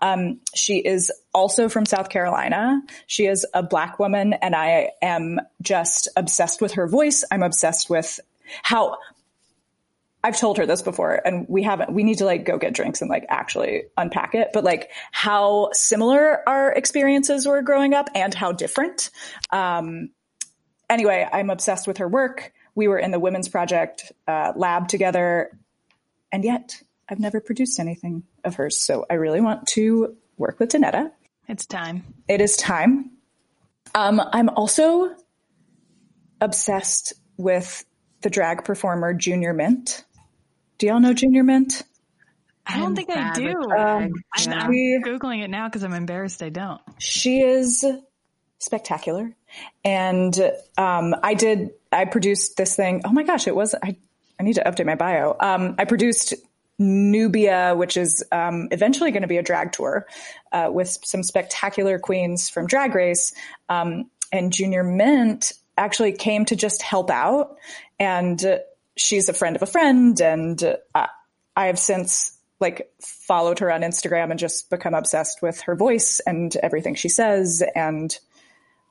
[0.00, 2.80] Um, she is also from South Carolina.
[3.06, 7.24] She is a black woman and I am just obsessed with her voice.
[7.30, 8.20] I'm obsessed with
[8.62, 8.96] how
[10.22, 13.00] I've told her this before and we haven't, we need to like go get drinks
[13.00, 18.34] and like actually unpack it, but like how similar our experiences were growing up and
[18.34, 19.10] how different.
[19.50, 20.10] Um,
[20.90, 22.52] anyway, I'm obsessed with her work.
[22.74, 25.58] We were in the Women's Project uh, lab together,
[26.30, 28.76] and yet I've never produced anything of hers.
[28.76, 31.10] So I really want to work with Donnetta.
[31.48, 32.04] It's time.
[32.28, 33.10] It is time.
[33.94, 35.14] Um, I'm also
[36.40, 37.84] obsessed with
[38.20, 40.04] the drag performer Junior Mint.
[40.80, 41.82] Do y'all know Junior Mint?
[42.66, 43.54] I don't think I do.
[43.58, 44.12] with drag.
[44.34, 46.42] I'm, I'm We- googling it now because I'm embarrassed.
[46.42, 46.80] I don't.
[46.98, 47.84] She is
[48.58, 49.30] spectacular.
[49.84, 50.34] And
[50.78, 53.02] um, I did, I produced this thing.
[53.04, 53.96] Oh my gosh, it was, I,
[54.38, 55.36] I need to update my bio.
[55.38, 56.32] Um, I produced
[56.78, 60.06] Nubia, which is um, eventually going to be a drag tour
[60.50, 63.34] uh, with some spectacular queens from Drag Race.
[63.68, 67.58] Um, and Junior Mint actually came to just help out.
[67.98, 68.58] And uh,
[69.00, 70.20] she's a friend of a friend.
[70.20, 70.62] And
[70.94, 71.06] uh,
[71.56, 76.20] I have since like followed her on Instagram and just become obsessed with her voice
[76.26, 77.62] and everything she says.
[77.74, 78.16] And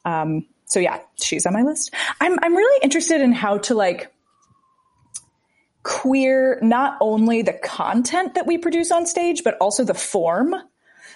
[0.06, 1.94] um, so yeah, she's on my list.
[2.20, 4.12] I'm I'm really interested in how to like
[5.84, 10.56] queer not only the content that we produce on stage, but also the form.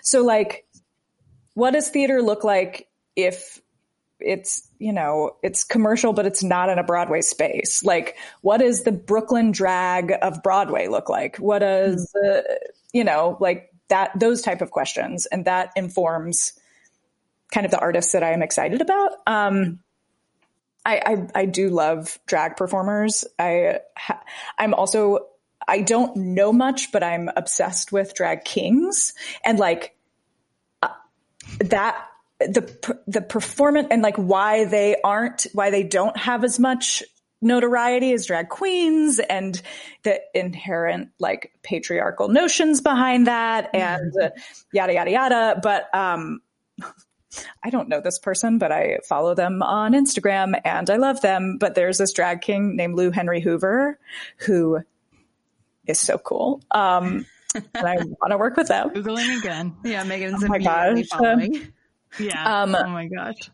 [0.02, 0.66] So like,
[1.56, 3.60] what does theater look like if
[4.24, 7.84] it's you know it's commercial but it's not in a broadway space.
[7.84, 11.38] Like what does the brooklyn drag of broadway look like?
[11.38, 12.42] What does uh,
[12.94, 15.26] you know like that those type of questions.
[15.28, 16.54] And that informs
[17.52, 19.12] kind of the artists that i am excited about.
[19.28, 19.80] Um
[20.86, 23.26] i i, I do love drag performers.
[23.38, 23.80] I
[24.58, 25.28] i'm also
[25.68, 29.14] i don't know much but i'm obsessed with drag kings.
[29.46, 29.96] And like
[30.82, 30.90] uh,
[31.60, 32.08] that
[32.48, 37.04] the the performance and like why they aren't why they don't have as much
[37.42, 39.62] notoriety as drag queens and
[40.04, 44.30] the inherent like patriarchal notions behind that and uh,
[44.72, 46.42] yada yada yada but um
[47.64, 51.58] I don't know this person, but I follow them on Instagram and I love them.
[51.60, 53.98] But there's this drag king named Lou Henry Hoover
[54.38, 54.82] who
[55.88, 56.62] is so cool.
[56.70, 57.26] Um,
[57.56, 58.92] and I want to work with them.
[58.92, 59.76] Googling again.
[59.84, 61.08] Yeah, Megan's Oh my gosh.
[61.08, 61.74] following.
[62.20, 62.62] Yeah.
[62.64, 63.50] Um, oh my gosh.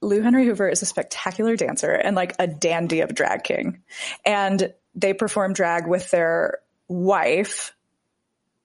[0.00, 3.82] Lou Henry Hoover is a spectacular dancer and like a dandy of drag king.
[4.24, 6.58] And they perform drag with their
[6.88, 7.74] wife,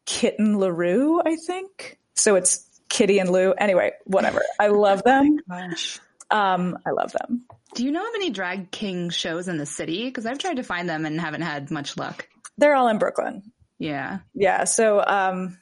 [0.05, 1.99] Kitten LaRue, I think.
[2.15, 3.53] So it's Kitty and Lou.
[3.53, 4.41] Anyway, whatever.
[4.59, 5.39] I love them.
[5.49, 5.99] Gosh.
[6.29, 7.43] Um, I love them.
[7.73, 10.05] Do you know how many drag king shows in the city?
[10.05, 12.27] Because I've tried to find them and haven't had much luck.
[12.57, 13.51] They're all in Brooklyn.
[13.79, 14.19] Yeah.
[14.33, 14.65] Yeah.
[14.65, 15.57] So, um,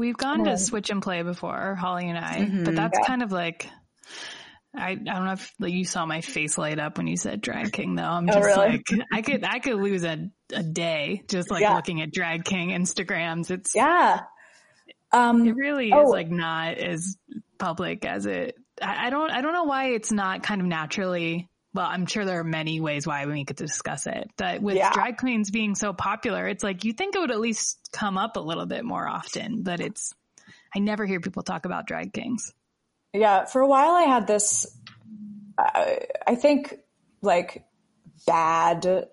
[0.00, 2.64] We've gone to switch and play before, Holly and I, Mm-hmm.
[2.64, 3.68] but that's kind of like
[4.74, 7.40] I, I don't know if like, you saw my face light up when you said
[7.42, 8.04] drag king though.
[8.04, 8.68] I'm Oh, just really?
[8.68, 11.74] like I could I could lose a a day just like Yeah.
[11.74, 13.50] looking at drag king Instagrams.
[13.50, 14.20] It's yeah.
[15.12, 16.04] Um, it really Oh.
[16.04, 17.16] is like not as
[17.58, 18.54] public as it.
[18.80, 21.49] I, I don't I don't know why it's not kind of naturally.
[21.72, 24.92] Well, I'm sure there are many ways why we could discuss it, but with Yeah.
[24.92, 28.36] drag queens being so popular, it's like you think it would at least come up
[28.36, 30.12] a little bit more often, but it's.
[30.74, 32.52] I never hear people talk about drag kings.
[33.12, 34.66] Yeah, for a while I had this,
[35.58, 35.84] uh,
[36.26, 36.78] I think,
[37.22, 37.64] like
[38.26, 39.08] bad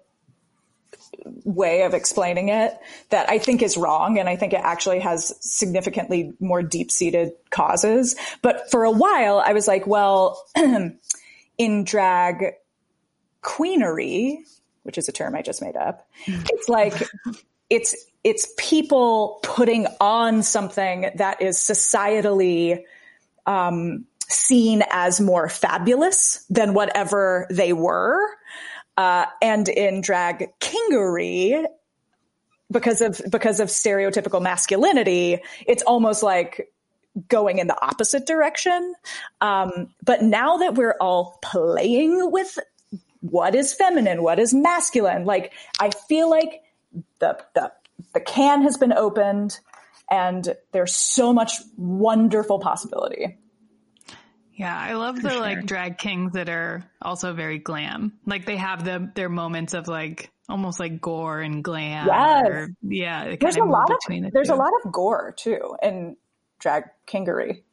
[1.43, 2.77] way of explaining it
[3.09, 4.19] that I think is wrong.
[4.19, 8.15] And I think it actually has significantly more deep seated causes.
[8.41, 10.43] But for a while I was like, well,
[11.57, 12.53] in drag
[13.41, 14.43] queenery,
[14.83, 16.93] which is a term I just made up, it's like,
[17.69, 22.83] it's, it's people putting on something that is societally,
[23.45, 28.19] um, seen as more fabulous than whatever they were.
[28.97, 31.65] Uh, and in drag kingery,
[32.69, 36.69] because of because of stereotypical masculinity, it's almost like
[37.27, 38.93] going in the opposite direction.
[39.41, 42.57] Um, but now that we're all playing with
[43.21, 46.61] what is feminine, what is masculine, like I feel like
[47.19, 47.71] the the
[48.13, 49.59] the can has been opened,
[50.09, 53.37] and there's so much wonderful possibility.
[54.53, 58.13] Yeah, I love the like drag kings that are also very glam.
[58.25, 62.07] Like they have the their moments of like almost like gore and glam.
[62.07, 62.47] Yes.
[62.47, 63.25] or- yeah.
[63.25, 64.55] they there's a lot of between the there's two.
[64.55, 66.17] a lot of gore too in
[66.59, 67.63] drag kingery.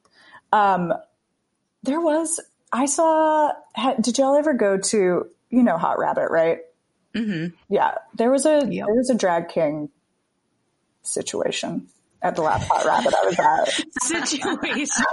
[0.53, 0.93] Um,
[1.83, 2.41] there was
[2.73, 3.53] I saw.
[3.75, 6.59] ha- Did y'all ever go to you know Hot Rabbit, right?
[7.15, 7.55] Mm-hmm.
[7.69, 8.87] Yeah, there was a Yep.
[8.87, 9.91] there was a drag king
[11.03, 11.87] situation
[12.25, 14.03] at the last Hot Rabbit I was at.
[14.03, 15.05] situation.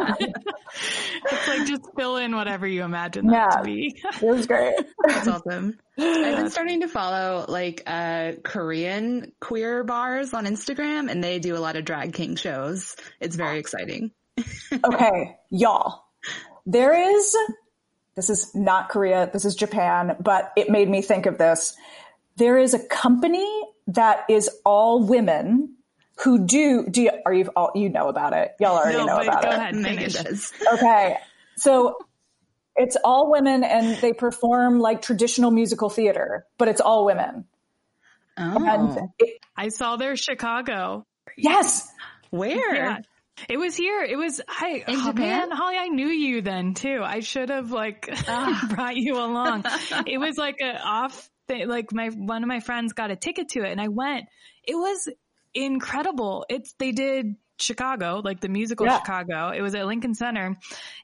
[1.25, 3.57] it's like just fill in whatever you imagine that Yeah.
[3.57, 4.01] to be.
[4.03, 4.73] It was great.
[5.05, 5.77] That's awesome.
[5.99, 11.55] I've been starting to follow like uh Korean queer bars on Instagram and they do
[11.55, 12.95] a lot of drag king shows.
[13.19, 14.11] It's very exciting.
[14.83, 16.05] okay, y'all.
[16.65, 17.35] There is,
[18.15, 21.75] this is not Korea, this is Japan, but it made me think of this.
[22.37, 23.47] There is a company
[23.87, 25.75] that is all women
[26.23, 28.51] who do, do you, are you all, you know about it.
[28.59, 29.51] Y'all already No, know but about go it.
[29.51, 30.13] Go ahead, Megan finish.
[30.13, 30.53] does.
[30.73, 31.17] Okay.
[31.57, 31.95] So
[32.75, 37.45] it's all women and they perform like traditional musical theater, but it's all women.
[38.37, 41.05] Oh, And it, I saw their Chicago.
[41.37, 41.87] yes,
[42.29, 42.75] where?
[42.75, 42.97] Yeah.
[43.49, 44.01] It was here.
[44.03, 45.49] It was I In oh, Japan?
[45.49, 47.01] man, Holly, I knew you then too.
[47.03, 48.67] I should have like ah.
[48.69, 49.65] brought you along.
[50.05, 53.49] it was like a off thing, like my one of my friends got a ticket
[53.49, 54.25] to it and I went.
[54.63, 55.07] It was
[55.53, 56.45] incredible.
[56.49, 58.99] It's they did Chicago, like the musical Yeah.
[58.99, 59.49] Chicago.
[59.49, 60.57] It was at Lincoln Center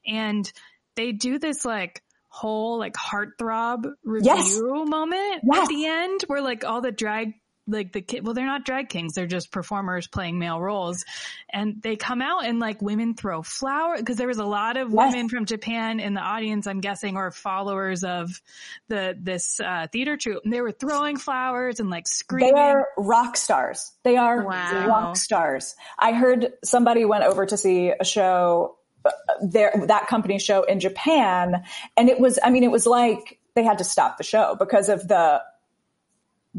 [0.06, 0.52] and
[0.96, 4.60] they do this like whole like heartthrob review Yes.
[4.62, 5.64] moment Yes.
[5.64, 7.34] at the end where like all the drag
[7.68, 11.04] like the kid well they're not drag kings they're just performers playing male roles
[11.50, 14.00] and they come out and like women throw flowers.
[14.00, 15.12] because there was a lot of Yes.
[15.14, 18.42] women from Japan in the audience I'm guessing or followers of
[18.88, 22.54] the this uh, theater troupe and they were throwing flowers and like screaming.
[22.54, 23.92] they screaming are rock stars.
[24.04, 24.88] They are Wow.
[24.88, 25.76] rock stars.
[26.00, 30.80] I heard somebody went over to see a show, uh, their, that company show in
[30.80, 31.64] Japan.
[31.96, 34.90] And it was, I mean, it was like they had to stop the show because
[34.90, 35.42] of the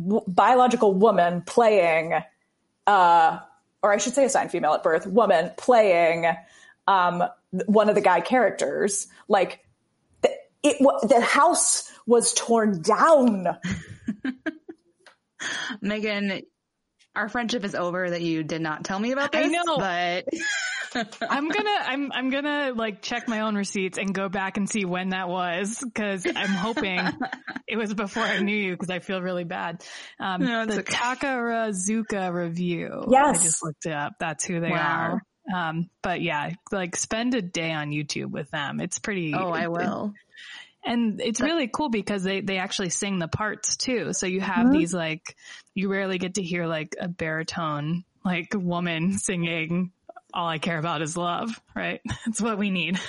[0.00, 2.14] w- biological woman playing,
[2.86, 3.38] uh,
[3.82, 6.26] or I should say assigned female at birth, woman playing,
[6.86, 7.24] um,
[7.66, 9.06] one of the guy characters.
[9.28, 9.64] Like,
[10.22, 10.30] the,
[10.62, 13.46] it, wa- the house was torn down.
[15.80, 16.42] Megan,
[17.14, 19.44] our friendship is over that you did not tell me about this.
[19.44, 19.76] I know.
[19.76, 20.28] But
[20.94, 24.84] I'm gonna I'm I'm gonna like check my own receipts and go back and see
[24.84, 27.00] when that was because I'm hoping
[27.66, 29.84] it was before I knew you because I feel really bad.
[30.20, 30.94] Um, No, the okay.
[30.94, 33.06] Takarazuka Revue.
[33.10, 33.38] Yes.
[33.40, 34.14] I just looked it up.
[34.18, 35.20] That's who they Wow.
[35.50, 35.68] are.
[35.70, 38.80] Um, but yeah, like spend a day on YouTube with them.
[38.80, 39.34] It's pretty.
[39.34, 40.12] oh, I will.
[40.84, 44.12] And it's really cool because they, they actually sing the parts too.
[44.12, 45.36] So you have these like,
[45.74, 49.92] you rarely get to hear like a baritone, like woman singing,
[50.38, 52.00] all I care about is love, right?
[52.26, 52.98] It's what we need.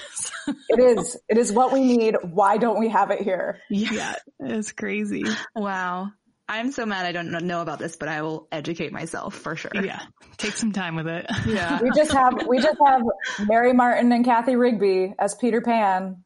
[0.68, 1.16] It is.
[1.30, 2.16] It is what we need.
[2.24, 3.60] Why don't we have it here?
[3.70, 5.24] yeah, it's crazy.
[5.56, 6.10] Wow.
[6.48, 9.70] I'm so mad I don't know about this, but I will educate myself for sure.
[9.76, 10.02] Yeah.
[10.38, 11.28] Take some time with it.
[11.46, 11.80] Yeah.
[11.84, 13.04] We just have we just have
[13.46, 16.24] Mary Martin and Cathy Rigby as Peter Pan.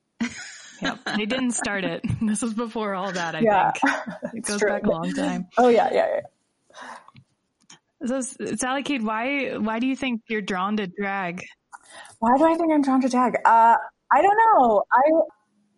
[0.81, 0.99] Yep.
[1.17, 2.01] They didn't start it.
[2.21, 3.71] This was before all that, I Yeah.
[3.71, 4.35] think.
[4.35, 5.47] It goes back a long time.
[5.57, 6.19] Oh yeah, yeah, yeah.
[8.05, 11.45] So Sally Cade, why why do you think you're drawn to drag?
[12.19, 13.35] Why do I think I'm drawn to drag?
[13.45, 13.77] Uh,
[14.11, 14.83] I don't know.
[14.91, 15.11] I,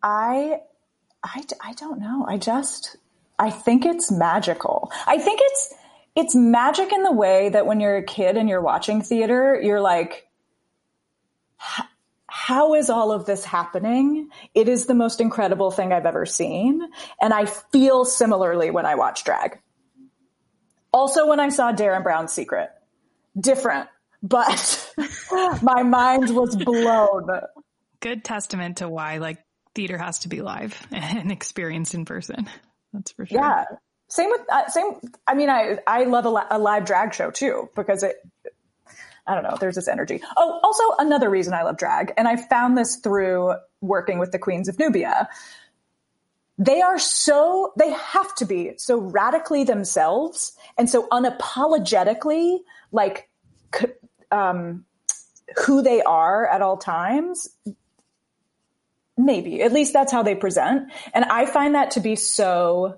[0.04, 0.60] I,
[1.24, 2.26] I, I don't know.
[2.28, 2.98] I just,
[3.40, 4.92] I think it's magical.
[5.08, 5.74] I think it's,
[6.16, 9.82] it's magic in the way that when you're a kid and you're watching theater, you're
[9.82, 10.28] like,
[12.28, 14.30] how is all of this happening?
[14.54, 16.82] It is the most incredible thing I've ever seen.
[17.22, 19.60] And I feel similarly when I watch drag.
[20.96, 22.70] Also when I saw Derren Brown's Secret.
[23.38, 23.90] Different,
[24.24, 24.94] but
[25.62, 27.30] my mind was blown.
[28.00, 32.50] Good testament to why like theater has to be live and experienced in person.
[32.94, 33.38] That's for sure.
[33.38, 33.66] Yeah.
[34.08, 34.94] Same with, uh, same,
[35.28, 38.16] I mean, I, I love a, li- a live drag show too, because it,
[39.28, 40.22] I don't know, there's this energy.
[40.38, 44.40] Oh, also another reason I love drag, and I found this through working with the
[44.40, 45.28] Queens of Nubia.
[46.58, 52.60] They are so, they have to be so radically themselves and so unapologetically
[52.92, 53.30] like,
[54.32, 54.86] um,
[55.66, 57.50] who they are at all times.
[59.18, 60.92] Maybe, at least that's how they present.
[61.14, 62.98] And I find that to be so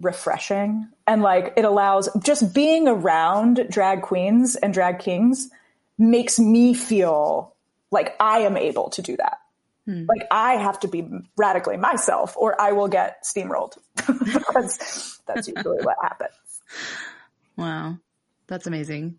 [0.00, 5.50] refreshing and like it allows just being around drag queens and drag kings
[5.98, 7.54] makes me feel
[7.90, 9.38] like I am able to do that.
[9.88, 10.04] Hmm.
[10.06, 11.08] Like I have to be
[11.38, 16.34] radically myself or I will get steamrolled because that's usually what happens.
[17.56, 17.96] Wow.
[18.48, 19.18] That's amazing.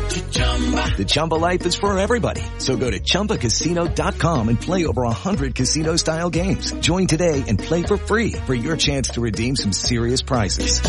[0.33, 2.43] The Chumba life is for everybody.
[2.59, 6.71] So go to ChumbaCasino.com and play over 100 casino style games.
[6.73, 10.79] Join today and play for free for your chance to redeem some serious prizes.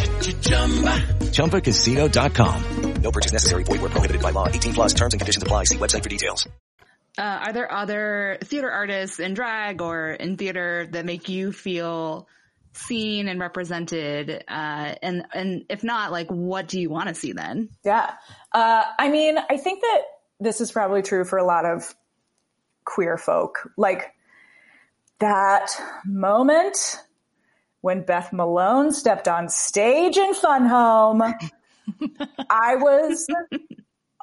[1.33, 2.93] ChumbaCasino.com.
[3.03, 3.65] No purchase necessary.
[3.65, 4.49] Void were prohibited by law.
[4.49, 5.65] 18 plus terms and conditions apply.
[5.65, 6.47] See website for details.
[7.19, 12.27] Uh, are there other theater artists in drag or in theater that make you feel
[12.75, 14.45] seen and represented?
[14.49, 17.69] Uh, and and if not, like, what do you want to see then?
[17.85, 18.13] Yeah.
[18.53, 20.03] Uh, I mean, I think that
[20.41, 21.95] this is probably true for a lot of
[22.85, 23.71] queer folk.
[23.77, 24.13] Like
[25.21, 25.71] that
[26.05, 27.01] moment
[27.81, 31.23] when Beth Malone stepped on stage in Fun Home,
[32.51, 33.27] I was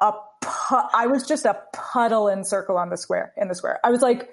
[0.00, 3.80] a pu- I was just a puddle in circle on the square in the square.
[3.84, 4.30] I was like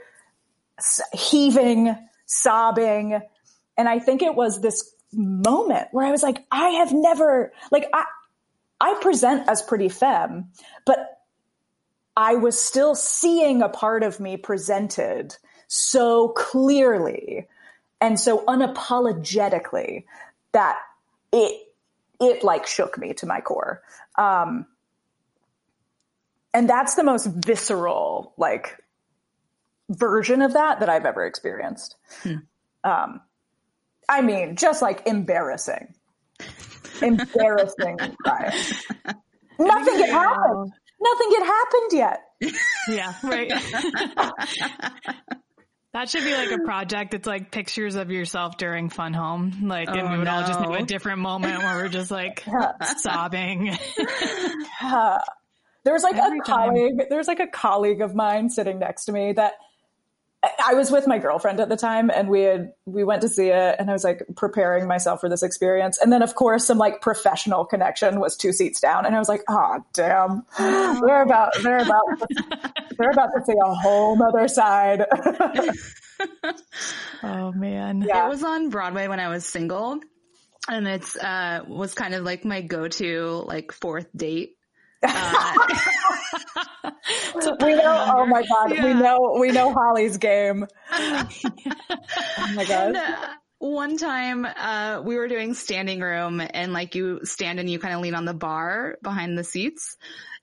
[1.14, 1.96] heaving,
[2.26, 3.20] sobbing,
[3.78, 7.88] and I think it was this moment where I was like, I have never like
[7.94, 8.06] I
[8.80, 10.52] I present as pretty femme,
[10.86, 11.22] but
[12.16, 15.36] I was still seeing a part of me presented
[15.68, 17.48] so clearly
[18.00, 20.06] and so unapologetically
[20.52, 20.80] that
[21.32, 21.64] it
[22.20, 23.84] it like shook me to my core.
[24.18, 24.66] Um,
[26.54, 28.78] and that's the most visceral like
[29.90, 31.96] version of that that I've ever experienced.
[32.84, 33.22] Um,
[34.10, 35.94] I mean, just like embarrassing,
[37.02, 37.98] embarrassing.
[38.24, 38.54] crying.
[39.60, 40.72] Nothing had happened.
[41.02, 42.20] Nothing had happened yet.
[42.90, 43.52] Yeah, right.
[45.94, 47.16] That should be like a project.
[47.16, 49.64] It's like pictures of yourself during Fun Home.
[49.68, 52.44] Like, and Oh, we would all just have a different moment where we're just like
[52.98, 53.76] sobbing.
[55.84, 56.70] There was like Every a time.
[56.70, 59.54] colleague, there was like a colleague of mine sitting next to me that
[60.44, 63.30] I- I was with my girlfriend at the time and we had, we went to
[63.30, 65.98] see it and I was like preparing myself for this experience.
[66.00, 69.30] And then of course some like professional connection was two seats down and I was
[69.30, 72.04] like, oh damn, they're about, they're about,
[72.98, 75.06] they're about to see a whole nother side.
[77.24, 78.02] oh man.
[78.08, 78.26] Yeah.
[78.26, 80.00] It was on Broadway when I was single,
[80.68, 84.57] and it's uh was kind of like my go-to like fourth date.
[85.04, 85.54] Uh,
[87.62, 90.66] we know, oh my God, we know, we know Holly's game.
[92.40, 92.88] Oh my God.
[92.88, 93.28] And, uh,
[93.60, 97.96] one time, uh, we were doing standing room and like you stand and you kind
[97.96, 99.98] of lean on the bar behind the seats.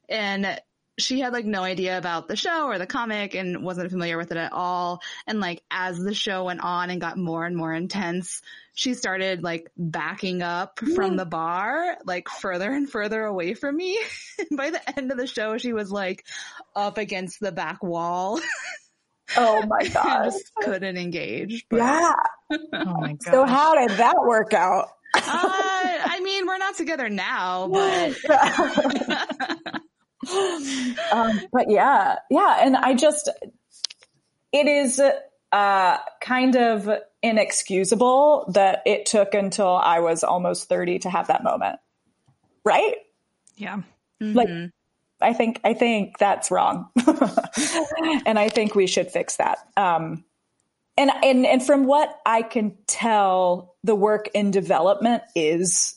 [0.08, 0.60] And
[0.98, 4.30] she had like no idea about the show or the comic and wasn't familiar with
[4.30, 5.00] it at all.
[5.26, 8.42] And like as the show went on and got more and more intense,
[8.74, 13.98] she started like backing up from the bar, like further and further away from me.
[14.38, 16.24] And by the end of the show, she was like
[16.76, 18.40] up against the back wall.
[19.38, 20.24] Oh my God.
[20.24, 21.66] just couldn't engage.
[21.70, 22.12] But, Yeah.
[22.52, 22.58] Oh
[23.00, 23.22] my god.
[23.32, 24.90] So how did that work out?
[25.14, 28.14] uh, I mean, we're not together now, but
[31.12, 32.58] um, but yeah, yeah.
[32.62, 33.28] And I just,
[34.52, 35.00] it is
[35.52, 36.90] uh, kind of
[37.22, 41.78] inexcusable that it took until I was almost 30 to have that moment.
[42.64, 42.96] Right?
[43.56, 43.82] yeah.
[44.34, 44.48] Like,
[45.20, 46.88] I think, I think that's wrong.
[48.26, 49.58] and I think we should fix that.
[49.76, 50.24] Um,
[50.96, 55.96] and, and, and from what I can tell, the work in development is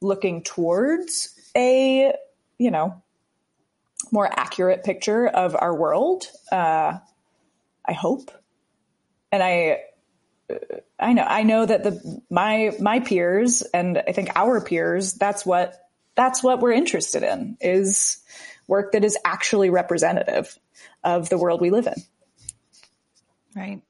[0.00, 2.12] looking towards a,
[2.60, 3.02] you know,
[4.12, 6.24] more accurate picture of our world.
[6.52, 6.98] Uh,
[7.86, 8.30] I hope.
[9.32, 9.78] And I,
[10.98, 15.46] I know, I know that the, my, my peers and I think our peers, that's
[15.46, 15.74] what,
[16.14, 18.18] that's what we're interested in is
[18.66, 20.58] work that is actually representative
[21.02, 21.94] of the world we live in.
[23.56, 23.80] Right.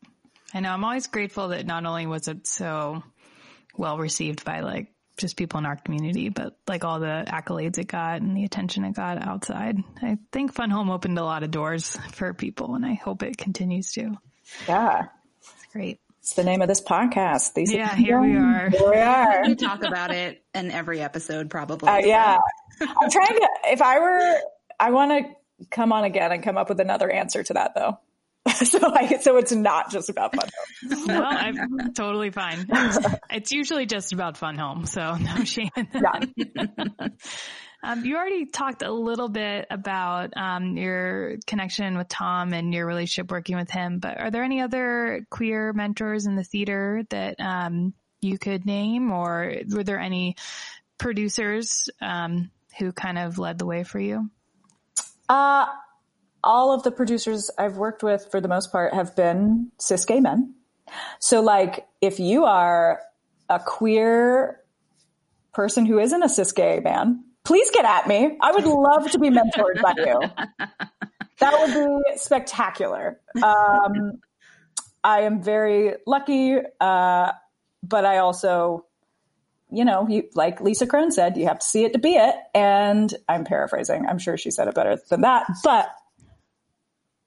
[0.55, 0.71] I know.
[0.71, 3.03] I'm always grateful that not only was it so
[3.77, 7.87] well received by like just people in our community, but like all the accolades it
[7.87, 9.77] got and the attention it got outside.
[10.03, 13.37] I think Fun Home opened a lot of doors for people and I hope it
[13.37, 14.17] continues to.
[14.67, 15.07] Yeah.
[15.41, 16.01] It's great.
[16.21, 17.55] It's the name of this podcast.
[17.55, 18.71] These Yeah, here we are.
[18.71, 19.43] Here we are.
[19.47, 21.89] we talk about it in every episode, probably.
[21.89, 22.39] Uh, yeah.
[22.81, 24.35] I'm trying to, if I were,
[24.79, 27.99] I want to come on again and come up with another answer to that though.
[28.65, 30.49] so I, so it's not just about fun
[30.83, 31.07] home.
[31.07, 32.67] no, I'm totally fine.
[33.31, 37.13] It's usually just about fun home, so no shame that.
[37.83, 42.85] Um, you already talked a little bit about um, your connection with Tom and your
[42.85, 47.41] relationship working with him, but are there any other queer mentors in the theater that
[47.41, 50.37] um, you could name, or were there any
[50.99, 54.29] producers um, who kind of led the way for you?
[55.27, 55.67] Uh,
[56.43, 60.21] all of the producers I've worked with for the most part have been cis gay
[60.21, 60.55] men.
[61.19, 63.01] So like if you are
[63.49, 64.61] a queer
[65.53, 68.37] person who isn't a cis gay man, please get at me.
[68.41, 70.21] I would love to be mentored by you.
[71.39, 73.19] That would be spectacular.
[73.43, 74.21] Um,
[75.03, 77.33] I am very lucky, uh,
[77.83, 78.85] but I also,
[79.71, 82.35] you know, you, like Lisa Kron said, you have to see it to be it.
[82.55, 84.05] And I'm paraphrasing.
[84.07, 85.91] I'm sure she said it better than that, but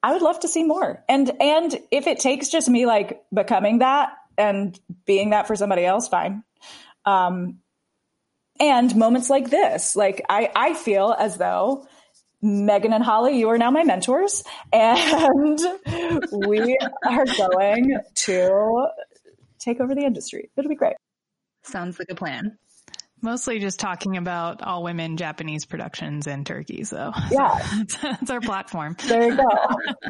[0.04, 1.04] I would love to see more.
[1.08, 5.86] And and if it takes just me like becoming that and being that for somebody
[5.86, 6.44] else, fine.
[7.06, 7.60] Um,
[8.60, 11.88] and moments like this, like I I feel as though
[12.42, 14.44] Megan and Holly, you are now my mentors,
[14.74, 15.60] and
[16.32, 16.78] we
[17.08, 18.88] are going to
[19.58, 20.52] take over the industry.
[20.58, 20.98] It'll be great.
[21.64, 22.58] Sounds like a plan.
[23.24, 26.84] Mostly just talking about all women Japanese productions in Turkey.
[26.84, 28.98] So yeah, that's, that's our platform.
[29.08, 29.46] There you go.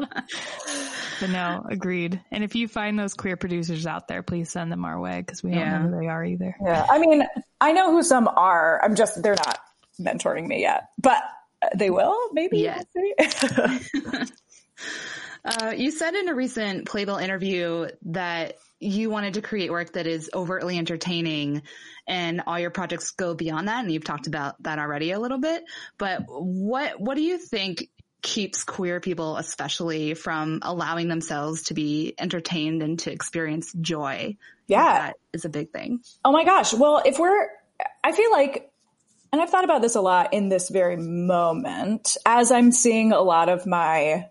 [1.20, 2.20] but no, agreed.
[2.32, 5.44] And if you find those queer producers out there, please send them our way because
[5.44, 6.56] we don't know who they are either.
[6.60, 6.86] Yeah.
[6.90, 7.22] I mean,
[7.60, 8.80] I know who some are.
[8.82, 9.60] I'm just, they're not
[10.00, 11.22] mentoring me yet, but
[11.76, 12.58] they will maybe.
[12.58, 12.84] Yes.
[15.44, 20.06] Uh, you said in a recent Playbill interview that you wanted to create work that
[20.06, 21.62] is overtly entertaining
[22.06, 23.82] and all your projects go beyond that.
[23.82, 25.64] And you've talked about that already a little bit,
[25.98, 27.88] but what, what do you think
[28.22, 34.36] keeps queer people especially from allowing themselves to be entertained and to experience joy?
[34.66, 35.06] Yeah.
[35.06, 36.00] That is a big thing.
[36.24, 36.74] Oh my gosh.
[36.74, 37.48] Well, if we're,
[38.02, 38.70] I feel like,
[39.32, 43.20] and I've thought about this a lot in this very moment as I'm seeing a
[43.20, 44.28] lot of my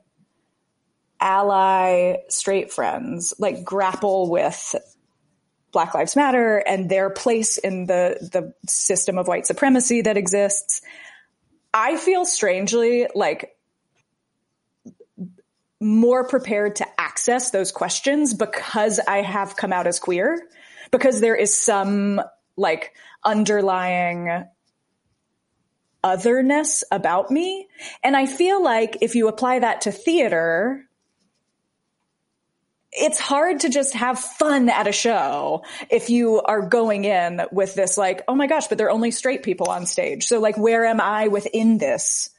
[1.23, 4.75] ally straight friends like grapple with
[5.71, 10.81] Black Lives Matter and their place in the, the system of white supremacy that exists.
[11.73, 13.55] I feel strangely like
[15.79, 20.39] more prepared to access those questions because I have come out as queer,
[20.91, 22.21] because there is some
[22.55, 22.93] like
[23.23, 24.45] underlying
[26.03, 27.67] otherness about me.
[28.03, 30.87] And I feel like if you apply that to theater,
[32.95, 37.75] it's hard to just have fun at a show if you are going in with
[37.75, 40.25] this like, oh my gosh, but they're only straight people on stage.
[40.25, 42.29] So like, where am I within this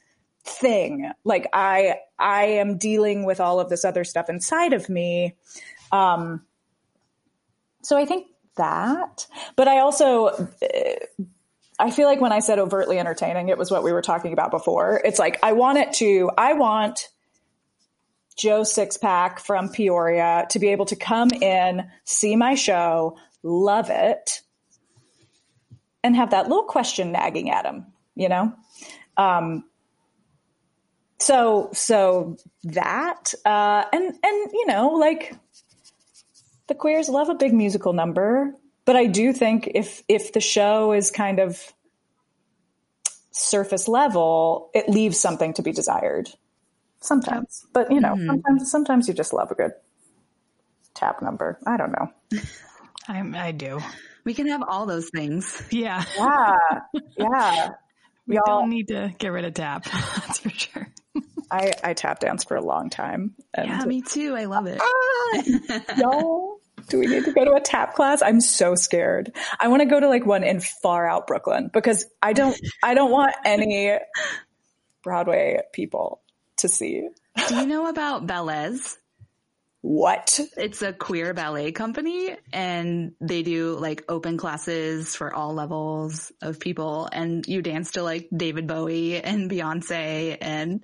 [0.43, 1.11] thing?
[1.23, 5.35] Like I, I am dealing with all of this other stuff inside of me.
[5.91, 6.45] Um,
[7.81, 8.27] so I think
[8.57, 10.47] that, but I also, uh,
[11.77, 14.51] I feel like when I said overtly entertaining, it was what we were talking about
[14.51, 15.01] before.
[15.03, 17.09] It's like, I want it to, I want
[18.35, 24.41] Joe Sixpack from Peoria to be able to come in, see my show, love it,
[26.03, 28.53] and have that little question nagging at him, you know?
[29.15, 29.63] Um,
[31.17, 35.33] so, so that, uh, and, and, you know, like
[36.67, 40.91] the queers love a big musical number, but I do think if, if the show
[40.91, 41.73] is kind of
[43.31, 46.29] surface level, it leaves something to be desired
[47.05, 48.27] sometimes, but you know, mm-hmm.
[48.27, 49.71] sometimes, sometimes you just love a good
[50.93, 51.59] tap number.
[51.65, 52.11] I don't know.
[53.07, 53.79] I, I do.
[54.23, 55.61] We can have all those things.
[55.69, 56.03] Yeah.
[56.17, 56.57] Yeah.
[57.17, 57.69] Yeah.
[58.27, 59.83] We Y'all- don't need to get rid of tap.
[59.93, 60.87] That's for sure.
[61.51, 63.35] I, I tap danced for a long time.
[63.53, 64.35] And Yeah, me too.
[64.35, 64.81] I love it.
[65.95, 66.57] y'all,
[66.89, 68.23] do we need to go to a tap class?
[68.23, 69.31] I'm so scared.
[69.59, 72.95] I want to go to like one in far out Brooklyn because I don't, I
[72.95, 73.95] don't want any
[75.03, 76.23] Broadway people
[76.57, 77.07] to see.
[77.47, 78.97] Do you know about Ballez?
[79.81, 80.39] What?
[80.57, 86.59] It's a queer ballet company and they do like open classes for all levels of
[86.59, 90.83] people and you dance to like David Bowie and Beyonce and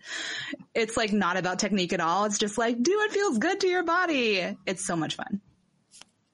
[0.75, 2.25] it's like not about technique at all.
[2.25, 4.55] It's just like do what feels good to your body.
[4.67, 5.41] It's so much fun.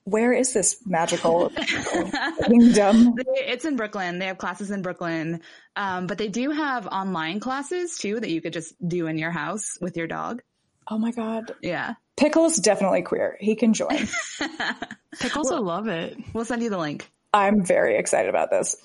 [0.08, 1.49] Where is this magical
[2.45, 3.16] kingdom?
[3.18, 4.20] It's in Brooklyn.
[4.20, 5.41] They have classes in Brooklyn.
[5.76, 9.32] Um, but they do have online classes too that you could just do in your
[9.32, 10.41] house with your dog.
[10.89, 11.53] Oh my God.
[11.62, 11.95] Yeah.
[12.16, 13.36] Pickle's definitely queer.
[13.41, 14.08] He can join.
[15.20, 16.18] Pickles will love it.
[16.34, 17.12] We'll send you the link.
[17.34, 18.78] I'm very excited about this.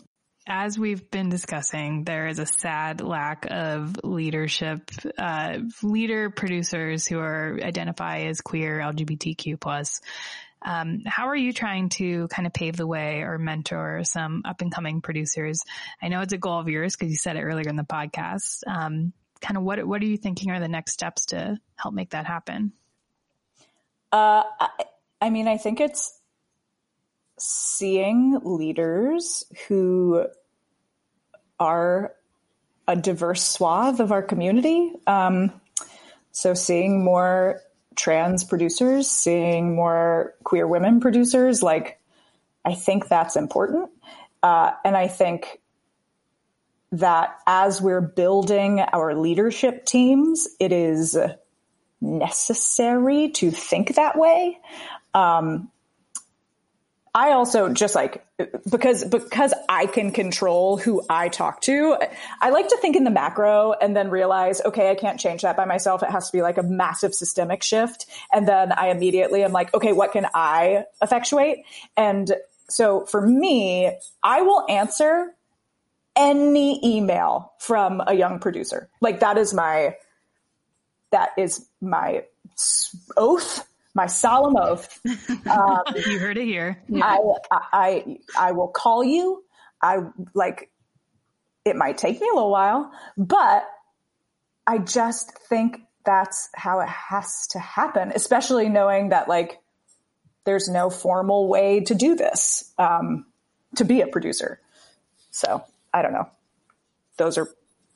[0.49, 7.20] as we've been discussing, there is a sad lack of leadership, uh, leader producers who
[7.20, 10.01] are identify as queer, LGBTQ plus.
[10.65, 14.61] Um, how are you trying to kind of pave the way or mentor some up
[14.61, 15.61] and coming producers?
[16.01, 18.63] I know it's a goal of yours because you said it earlier in the podcast.
[18.67, 22.11] Um, kind of what what are you thinking are the next steps to help make
[22.11, 22.73] that happen?
[24.13, 24.69] Uh, I,
[25.21, 26.19] I mean, I think it's
[27.39, 30.27] seeing leaders who
[31.59, 32.13] are
[32.87, 34.93] a diverse swath of our community.
[35.07, 35.53] Um,
[36.33, 37.61] so seeing more
[37.97, 41.99] trans producers, seeing more queer women producers, like
[42.64, 43.90] I think that's important.
[44.43, 45.61] Uh, and I think
[46.93, 51.16] that as we're building our leadership teams, it is
[52.01, 54.59] necessary to think that way.
[55.14, 55.70] Um,
[57.15, 58.25] I also just like
[58.71, 61.99] because because I can control who I talk to.
[62.41, 65.55] I like to think in the macro and then realize, okay, I can't change that
[65.57, 66.03] by myself.
[66.03, 69.75] It has to be like a massive systemic shift, and then I immediately am like,
[69.75, 71.65] okay, what can I effectuate?
[71.99, 72.33] And
[72.71, 73.93] so for me,
[74.23, 75.35] I will answer
[76.17, 78.89] any email from a young producer.
[79.03, 79.97] Like that is my
[81.11, 82.25] that is my
[83.19, 85.01] oath my solemn oath.
[85.47, 86.82] Um, you heard it here.
[86.95, 87.18] I,
[87.51, 89.45] I, I will call you.
[89.80, 89.99] I
[90.34, 90.70] like,
[91.64, 93.68] it might take me a little while, but
[94.66, 99.59] I just think that's how it has to happen, especially knowing that like,
[100.45, 103.26] there's no formal way to do this, um,
[103.76, 104.61] to be a producer.
[105.30, 106.28] So I don't know.
[107.16, 107.49] Those are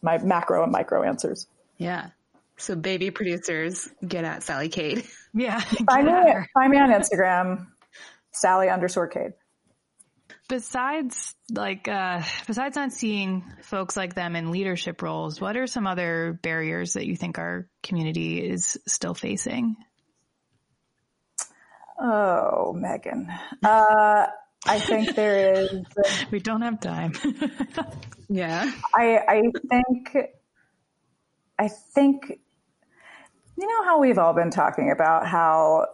[0.02, 1.46] my macro and micro answers.
[1.78, 2.10] Yeah.
[2.58, 5.04] So baby producers, get at Sally Cade.
[5.38, 5.60] Yeah.
[5.60, 6.12] Find me,
[6.54, 7.66] find me on Instagram,
[8.32, 9.34] Sally underscore Cade.
[10.48, 15.86] Besides, like, uh, besides not seeing folks like them in leadership roles, what are some
[15.86, 19.76] other barriers that you think our community is still facing?
[22.00, 23.28] Oh, Megan.
[23.62, 24.28] Uh,
[24.66, 25.70] I think there is.
[26.30, 27.12] we don't have time.
[28.30, 28.70] yeah.
[28.94, 30.16] I, I think,
[31.58, 32.40] I think
[33.58, 35.86] you know how we've all been talking about how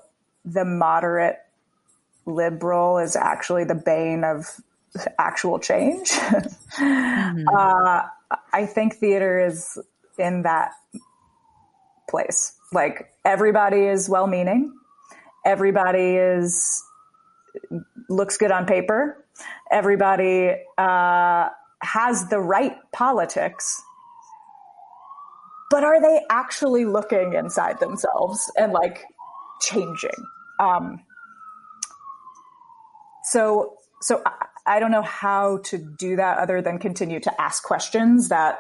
[0.44, 1.36] the moderate
[2.26, 4.46] liberal is actually the bane of
[5.18, 6.10] actual change?
[6.10, 7.48] mm-hmm.
[7.48, 8.02] uh,
[8.52, 9.78] I think theater is
[10.18, 10.72] in that
[12.08, 12.56] place.
[12.72, 14.72] Like everybody is well meaning.
[15.44, 16.82] Everybody is
[18.08, 19.24] looks good on paper.
[19.70, 21.48] Everybody uh,
[21.80, 23.82] has the right politics
[25.72, 29.06] but are they actually looking inside themselves and like
[29.62, 30.10] changing?
[30.60, 31.00] Um,
[33.24, 37.62] so, so I, I don't know how to do that other than continue to ask
[37.62, 38.58] questions that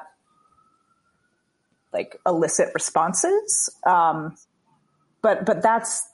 [1.92, 3.68] like elicit responses.
[3.86, 4.34] Um,
[5.20, 6.08] but, but that's,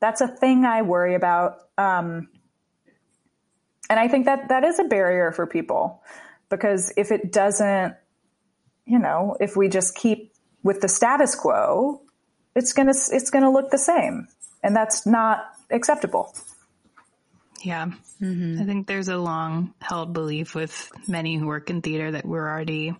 [0.00, 1.58] that's a thing I worry about.
[1.76, 2.30] Um,
[3.90, 6.02] and I think that that is a barrier for people
[6.48, 7.96] because if it doesn't
[8.90, 10.32] you know, if we just keep
[10.64, 12.02] with the status quo,
[12.56, 14.26] it's going to, it's going to look the same.
[14.64, 16.34] And that's not acceptable.
[17.62, 17.92] Yeah.
[18.20, 18.60] Mm-hmm.
[18.60, 22.48] I think there's a long held belief with many who work in theater that we're
[22.48, 22.96] already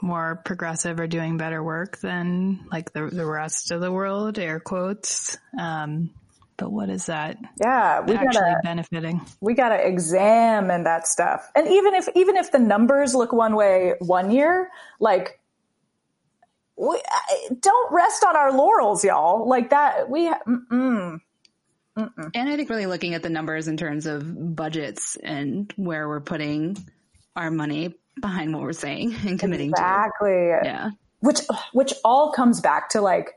[0.00, 4.60] more progressive or doing better work than like the, the rest of the world, air
[4.60, 5.36] quotes.
[5.58, 6.10] Um,
[6.56, 7.36] but what is that?
[7.60, 9.20] Yeah, we actually gotta, benefiting.
[9.40, 11.50] We got to examine that stuff.
[11.54, 15.40] And even if even if the numbers look one way one year, like
[16.76, 17.00] we
[17.60, 19.48] don't rest on our laurels, y'all.
[19.48, 20.28] Like that, we.
[20.28, 21.20] Mm-mm.
[21.98, 22.30] Mm-mm.
[22.34, 26.20] And I think really looking at the numbers in terms of budgets and where we're
[26.20, 26.76] putting
[27.34, 30.30] our money behind what we're saying and committing exactly.
[30.30, 30.58] to.
[30.58, 30.68] Exactly.
[30.68, 30.90] Yeah.
[31.20, 31.40] Which
[31.72, 33.32] which all comes back to like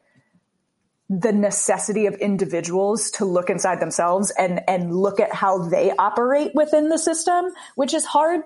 [1.10, 6.52] the necessity of individuals to look inside themselves and, and look at how they operate
[6.54, 7.46] within the system,
[7.76, 8.42] which is hard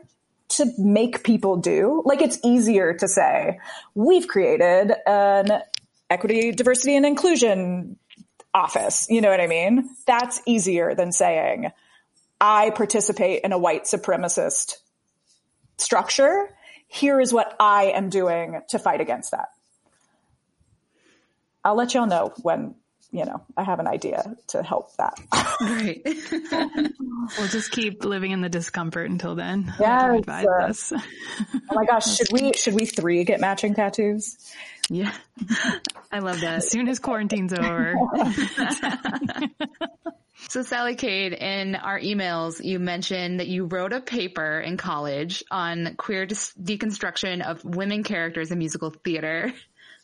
[0.47, 2.01] to make people do.
[2.05, 3.59] Like it's easier to say,
[3.95, 5.61] we've created an
[6.09, 7.97] equity, diversity and inclusion
[8.53, 9.07] office.
[9.09, 9.89] You know what I mean?
[10.05, 11.71] That's easier than saying,
[12.39, 14.75] I participate in a white supremacist
[15.77, 16.55] structure.
[16.87, 19.49] Here is what I am doing to fight against that.
[21.63, 22.75] I'll let y'all know when
[23.11, 25.15] you know I have an idea to help that.
[25.59, 26.03] Great.
[27.37, 29.73] we'll just keep living in the discomfort until then.
[29.79, 30.19] Yeah.
[30.27, 31.01] Uh, oh
[31.71, 34.37] my gosh, should we should we three get matching tattoos?
[34.89, 35.13] Yeah.
[36.11, 36.55] I love that.
[36.55, 37.95] As soon as quarantine's over.
[40.49, 45.43] So Sally Cade, in our emails, you mentioned that you wrote a paper in college
[45.49, 49.53] on queer dis- deconstruction of women characters in musical theater.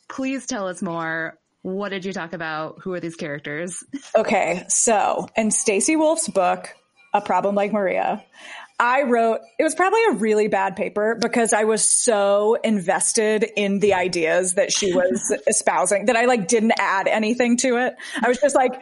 [0.08, 1.38] Please tell us more.
[1.62, 2.80] What did you talk about?
[2.82, 3.84] Who are these characters?
[4.16, 6.74] Okay, so in Stacy Wolf's book,
[7.14, 8.24] A Problem Like Maria,
[8.80, 13.80] I wrote, it was probably a really bad paper because I was so invested in
[13.80, 17.96] the ideas that she was espousing that I like didn't add anything to it.
[18.22, 18.82] I was just like,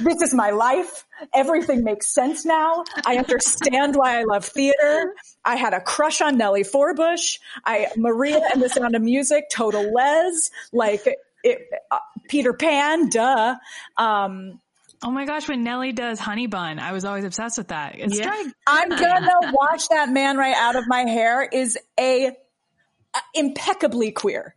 [0.00, 1.06] this is my life.
[1.32, 2.84] Everything makes sense now.
[3.06, 5.14] I understand why I love theater.
[5.46, 7.38] I had a crush on Nellie Forbush.
[7.64, 13.54] I, Maria and the Sound of Music, total les, like it, uh, Peter Pan, duh.
[13.96, 14.60] Um,
[15.04, 17.96] Oh my gosh, when Nellie does Honey Bun, I was always obsessed with that.
[17.98, 18.30] It's Yeah.
[18.30, 22.34] like- I'm gonna watch that man right out of my hair is a, a
[23.34, 24.54] impeccably queer.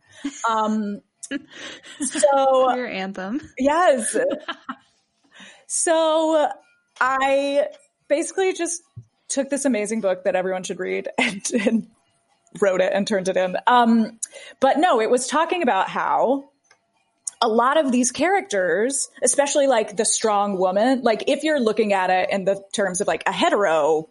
[0.48, 1.00] Um,
[2.00, 3.40] so Queer anthem.
[3.58, 4.16] yes.
[5.66, 6.48] so
[7.00, 7.66] I
[8.08, 8.82] basically just
[9.28, 11.88] took this amazing book that everyone should read and, and
[12.60, 13.56] wrote it and turned it in.
[13.66, 14.20] Um,
[14.60, 16.50] but no, it was talking about how
[17.40, 22.10] a lot of these characters, especially like the strong woman, like if you're looking at
[22.10, 24.08] it in the terms of like a hetero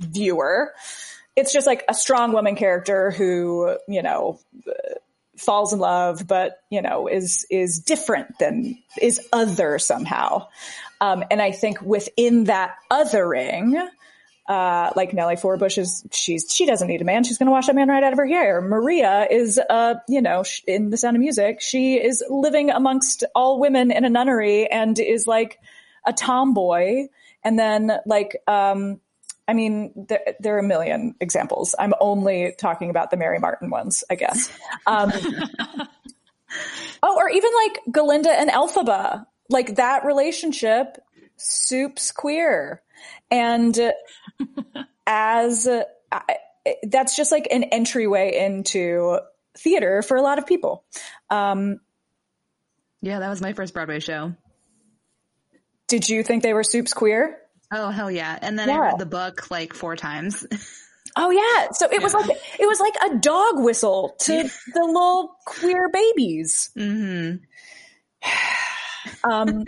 [0.00, 0.72] viewer,
[1.36, 4.38] it's just like a strong woman character who, you know,
[5.36, 10.46] falls in love, but you know, is, is different than, is other somehow.
[11.00, 13.88] Um, and I think within that othering,
[14.48, 17.24] uh, like Nellie Forbush is, she's, she doesn't need a man.
[17.24, 18.60] She's going to wash that man right out of her hair.
[18.60, 23.24] Maria is, uh, you know, sh- in The Sound of Music, she is living amongst
[23.34, 25.58] all women in a nunnery and is like
[26.04, 27.06] a tomboy.
[27.44, 29.00] And then like, um,
[29.46, 31.74] I mean, there, there are a million examples.
[31.78, 34.50] I'm only talking about the Mary Martin ones, I guess.
[34.86, 35.12] Um,
[37.02, 40.98] oh, or even like Galinda and Elphaba, like that relationship,
[41.36, 42.82] soup's queer.
[43.30, 43.92] And
[45.06, 46.36] as uh, I,
[46.84, 49.18] that's just like an entryway into
[49.58, 50.84] theater for a lot of people.
[51.30, 51.80] Um,
[53.00, 54.34] Yeah, that was my first Broadway show.
[55.88, 57.38] did you think they were soups queer?
[57.72, 58.38] Oh, hell yeah.
[58.40, 60.46] And then I read the book like four times.
[61.14, 61.72] Oh yeah.
[61.72, 66.70] So it was like it was like a dog whistle to the little queer babies.
[66.74, 67.34] hmm
[69.24, 69.64] Um,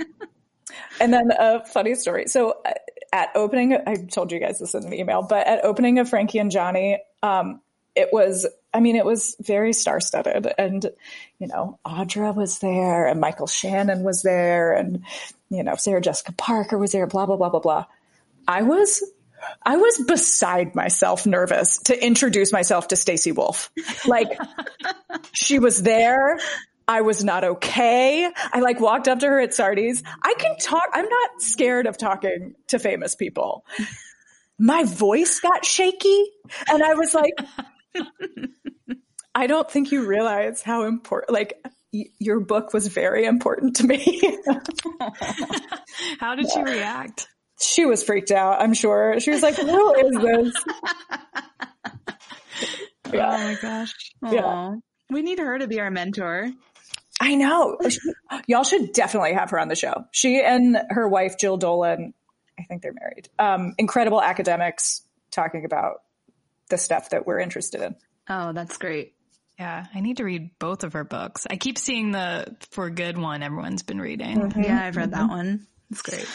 [1.00, 2.28] and then a funny story.
[2.28, 2.72] So uh,
[3.14, 6.40] at opening, I told you guys this in an email, but at opening of Frankie
[6.40, 7.60] and Johnny, um,
[7.94, 8.44] it was,
[8.74, 10.84] I mean, it was very star studded and,
[11.38, 15.04] you know, Audra was there and Michael Shannon was there and,
[15.48, 17.86] you know, Sarah Jessica Parker was there, blah, blah, blah, blah, blah.
[18.48, 19.00] I was,
[19.62, 23.70] I was beside myself nervous to introduce myself to Stacy Wolf.
[24.08, 24.36] Like
[25.32, 26.40] she was there.
[26.86, 28.30] I was not okay.
[28.52, 30.02] I like walked up to her at Sardi's.
[30.22, 30.84] I can talk.
[30.92, 33.64] I'm not scared of talking to famous people.
[34.58, 36.24] My voice got shaky
[36.68, 37.34] and I was like,
[39.34, 41.54] I don't think you realize how important, like,
[41.92, 44.20] y- your book was very important to me.
[46.20, 47.28] How did she react?
[47.60, 49.18] she was freaked out, I'm sure.
[49.20, 50.22] She was like, who is
[50.52, 50.64] this?
[53.06, 53.92] Oh my gosh.
[54.30, 54.74] Yeah.
[55.10, 56.50] We need her to be our mentor.
[57.20, 57.78] I know.
[58.46, 60.04] Y'all should definitely have her on the show.
[60.10, 62.12] She and her wife, Jill Dolan,
[62.58, 63.28] I think they're married.
[63.38, 66.02] Um, incredible academics talking about
[66.70, 67.96] the stuff that we're interested in.
[68.28, 69.14] Oh, that's great.
[69.58, 71.46] Yeah, I need to read both of her books.
[71.48, 74.52] I keep seeing the For Good one everyone's been reading.
[74.56, 75.66] Yeah, I've read that one.
[75.90, 76.26] It's great.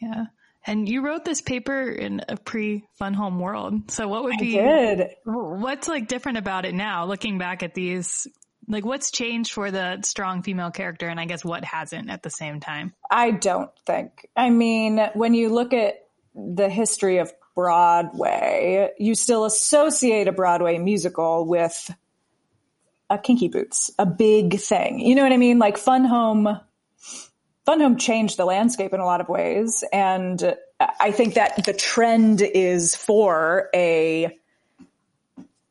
[0.00, 0.26] Yeah.
[0.66, 3.90] And you wrote this paper in a pre Fun Home world.
[3.90, 5.10] So what would I be did.
[5.24, 8.26] what's like different about it now looking back at these
[8.70, 12.30] like what's changed for the strong female character and I guess what hasn't at the
[12.30, 12.94] same time?
[13.10, 14.28] I don't think.
[14.36, 20.78] I mean, when you look at the history of Broadway, you still associate a Broadway
[20.78, 21.92] musical with
[23.10, 25.00] a Kinky Boots, a big thing.
[25.00, 25.58] You know what I mean?
[25.58, 26.60] Like Fun Home,
[27.66, 29.84] Fun Home changed the landscape in a lot of ways.
[29.92, 34.38] And I think that the trend is for a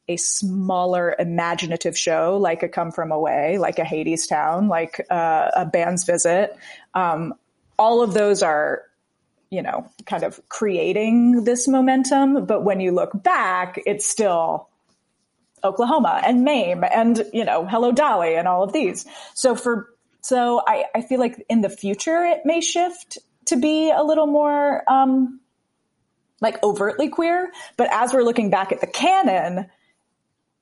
[0.09, 5.65] a smaller imaginative show like a come from away like a Hadestown like uh, a
[5.65, 6.57] band's visit.
[6.95, 7.35] Um,
[7.77, 8.83] all of those are
[9.51, 14.67] you know kind of creating this momentum but when you look back it's still
[15.63, 19.05] oklahoma and mame and you know hello dolly and all of these.
[19.35, 19.89] So for
[20.21, 24.27] so i, I feel like in the future it may shift to be a little
[24.27, 25.39] more um,
[26.41, 29.69] like overtly queer but as we're looking back at the canon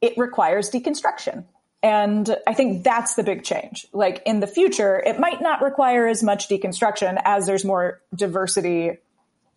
[0.02, 1.46] it requires deconstruction.
[1.84, 3.88] And I think that's the big change.
[3.94, 8.98] Like in the future, it might not require as much deconstruction as there's more diversity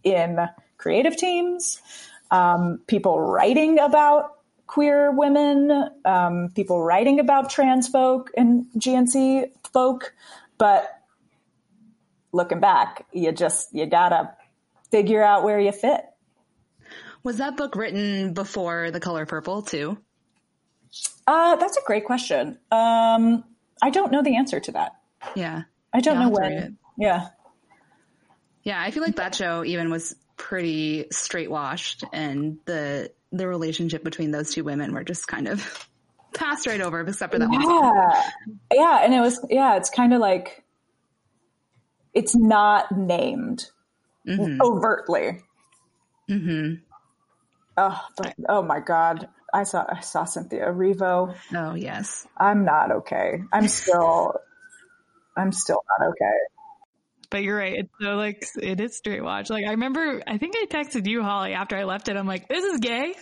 [0.04, 0.38] in
[0.76, 1.80] creative teams,
[2.30, 4.36] um, people writing about
[4.66, 10.14] queer women, um, people writing about trans folk and GNC folk.
[10.58, 10.88] But
[12.32, 14.32] looking back, you just, you gotta
[14.90, 16.04] figure out where you fit.
[17.22, 19.98] Was that book written before The Color Purple too?
[21.26, 22.58] Uh, that's a great question.
[22.70, 23.44] Um,
[23.82, 24.92] I don't know the answer to that.
[25.36, 25.62] Yeah.
[25.92, 26.64] I don't Yeah, know I'll have to read it.
[26.64, 26.78] when.
[26.98, 27.28] Yeah.
[28.62, 34.02] Yeah, I feel like that show even was pretty straight washed and the the relationship
[34.02, 35.88] between those two women were just kind of
[36.34, 37.60] passed right over except for that one.
[37.62, 38.22] Yeah.
[38.72, 39.04] Yeah.
[39.04, 40.64] And it was, yeah, it's kind of like,
[42.12, 43.66] it's not named
[44.28, 45.40] overtly.
[46.28, 46.74] Mm-hmm.
[47.76, 49.28] Oh, but, oh my God.
[49.52, 51.34] I saw, I saw Cynthia Erivo.
[51.54, 52.26] Oh yes.
[52.36, 53.42] I'm not okay.
[53.52, 54.34] I'm still,
[55.36, 56.38] I'm still not okay.
[57.30, 57.74] But you're right.
[57.74, 59.50] It's so like it is straight watch.
[59.50, 62.16] Like I remember, I think I texted you, Holly, after I left it.
[62.16, 63.14] I'm like, this is gay.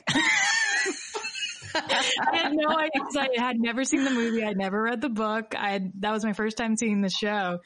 [1.75, 3.03] I had no idea.
[3.15, 4.43] I had never seen the movie.
[4.43, 5.55] I'd never read the book.
[5.57, 7.59] I had, that was my first time seeing the show.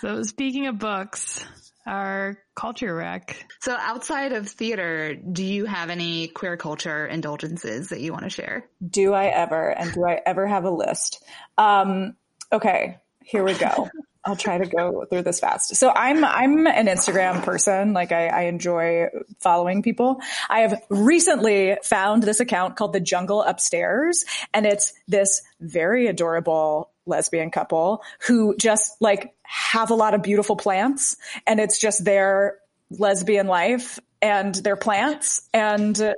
[0.00, 1.44] So speaking of books,
[1.86, 3.46] our culture wreck.
[3.60, 8.30] So outside of theater, do you have any queer culture indulgences that you want to
[8.30, 8.68] share?
[8.86, 9.70] Do I ever?
[9.70, 11.24] And do I ever have a list?
[11.56, 12.16] Um,
[12.52, 13.88] okay, here we go.
[14.26, 15.76] I'll try to go through this fast.
[15.76, 17.92] So I'm I'm an Instagram person.
[17.92, 19.06] Like I, I enjoy
[19.38, 20.20] following people.
[20.50, 26.90] I have recently found this account called the Jungle Upstairs, and it's this very adorable
[27.06, 32.58] lesbian couple who just like have a lot of beautiful plants, and it's just their
[32.90, 36.14] lesbian life and their plants and.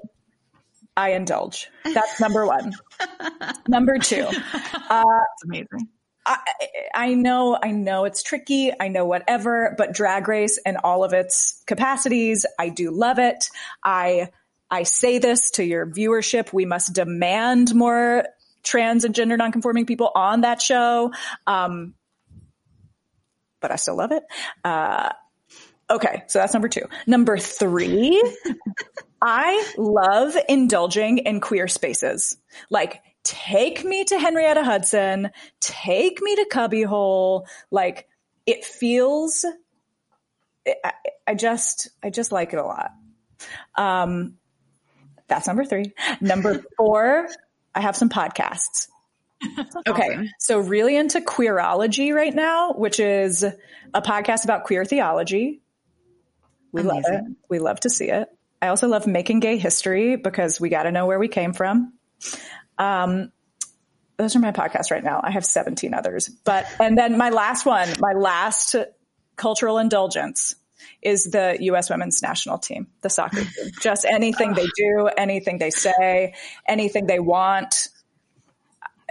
[0.97, 1.69] I indulge.
[1.85, 2.73] That's number one.
[3.69, 4.27] number two.
[4.27, 5.89] Uh, It's amazing.
[6.27, 6.39] I,
[6.93, 8.73] I know, I know it's tricky.
[8.79, 13.49] I know whatever, but drag race and all of its capacities, I do love it.
[13.83, 14.31] I,
[14.71, 16.53] I say this to your viewership.
[16.53, 18.25] We must demand more
[18.63, 21.13] trans and gender nonconforming people on that show.
[21.47, 21.95] Um,
[23.61, 24.23] but I still love it.
[24.65, 25.11] Uh,
[25.91, 26.23] okay.
[26.29, 26.83] So that's number two.
[27.07, 28.23] Number three,
[29.23, 32.37] I love indulging in queer spaces.
[32.71, 35.31] Like, take me to Henrietta Hudson,
[35.61, 37.47] take me to Cubbyhole.
[37.71, 38.07] Like,
[38.47, 39.45] it feels,
[40.67, 40.93] I,
[41.27, 42.91] I just, I just like it a lot.
[43.77, 44.39] Um,
[45.27, 45.93] that's number three.
[46.21, 47.29] Number four,
[47.79, 48.89] I have some podcasts.
[49.87, 50.29] Okay.
[50.41, 55.63] So really into queerology right now, which is a podcast about queer theology.
[56.73, 57.23] We love it.
[57.49, 58.29] We love to see it.
[58.61, 61.93] I also love making gay history because we got to know where we came from.
[62.79, 63.31] Um,
[64.17, 65.21] those are my podcasts right now.
[65.23, 68.75] I have 17 others, but, and then my last one, my last
[69.37, 70.57] cultural indulgence
[71.03, 71.91] is the U.S.
[71.91, 73.71] women's national team, the soccer team.
[73.81, 76.35] Just anything they do, anything they say,
[76.67, 77.89] anything they want.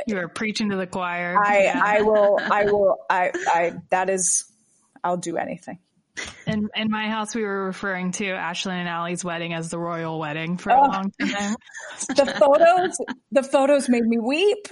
[0.06, 1.36] You are preaching to the choir.
[1.38, 1.66] I,
[1.98, 4.46] I will, I will, I, I, that is,
[5.04, 5.80] I'll do anything.
[6.46, 10.20] In, in my house, we were referring to Ashlyn and Ali's wedding as the royal
[10.20, 10.82] wedding for Oh.
[10.82, 11.56] a long time.
[12.10, 12.98] The photos,
[13.32, 14.68] the photos made me weep.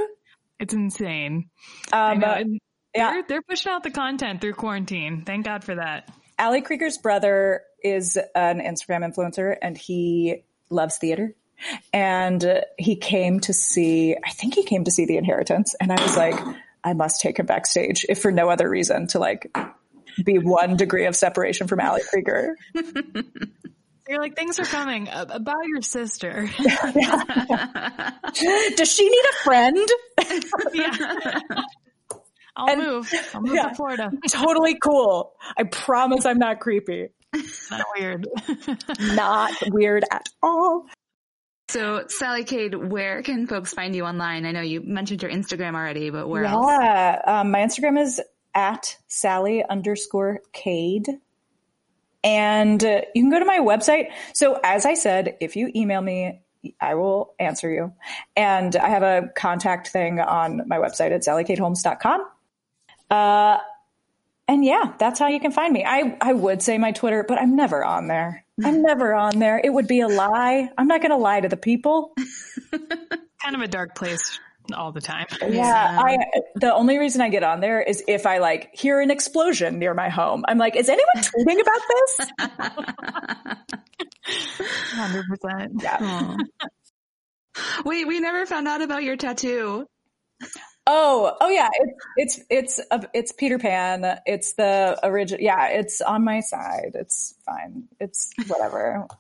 [0.60, 1.50] It's insane.
[1.92, 2.28] I Um, know.
[2.28, 2.60] uh, and
[2.96, 3.12] yeah.
[3.12, 5.24] They're, they're pushing out the content through quarantine.
[5.26, 6.10] Thank God for that.
[6.38, 11.36] Ali Krieger's brother is an Instagram influencer and he loves theater.
[11.94, 15.76] And uh, he came to see, I think he came to see The Inheritance.
[15.80, 16.36] And I was like,
[16.84, 19.56] I must take him backstage, if for no other reason, to like
[20.24, 22.56] be one degree of separation from Ali Krieger.
[24.08, 26.48] You're like, things are coming uh, about your sister.
[28.76, 29.90] Does she need a friend?
[30.74, 31.40] yeah.
[32.56, 33.12] I'll And- move.
[33.34, 33.70] I'll move yeah.
[33.70, 34.12] to Florida.
[34.30, 35.34] totally cool.
[35.58, 37.10] I promise I'm not creepy.
[37.70, 38.28] Not weird.
[39.00, 40.86] Not weird at all.
[41.68, 44.46] So Sally Cade, where can folks find you online?
[44.46, 46.68] I know you mentioned your Instagram already, but where else?
[46.70, 47.22] Yeah.
[47.26, 48.22] Um, my Instagram is
[48.54, 51.10] at Sally underscore Cade.
[52.24, 54.12] And uh, you can go to my website.
[54.34, 56.42] So as I said, if you email me,
[56.80, 57.94] I will answer you.
[58.36, 62.26] And I have a contact thing on my website at sallycadeholmes.com.
[63.10, 63.58] Uh,
[64.48, 65.84] and yeah, that's how you can find me.
[65.86, 68.46] I, I would say my Twitter, but I'm never on there.
[68.64, 69.60] I'm never on there.
[69.64, 70.70] It would be a lie.
[70.78, 72.14] I'm not going to lie to the people.
[73.42, 74.40] kind of a dark place
[74.74, 75.26] all the time.
[75.48, 76.18] Yeah, I
[76.56, 79.94] the only reason I get on there is if I like hear an explosion near
[79.94, 80.44] my home.
[80.48, 82.18] I'm like, is anyone tweeting about this?
[84.92, 85.84] Hundred percent.
[85.84, 86.38] Yeah.
[87.86, 89.86] Wait, we never found out about your tattoo.
[90.88, 94.20] Oh, oh yeah, it's it's it's a, it's Peter Pan.
[94.26, 95.42] It's the original.
[95.44, 96.92] Yeah, it's on my side.
[96.94, 97.86] It's fine.
[98.00, 99.08] It's whatever.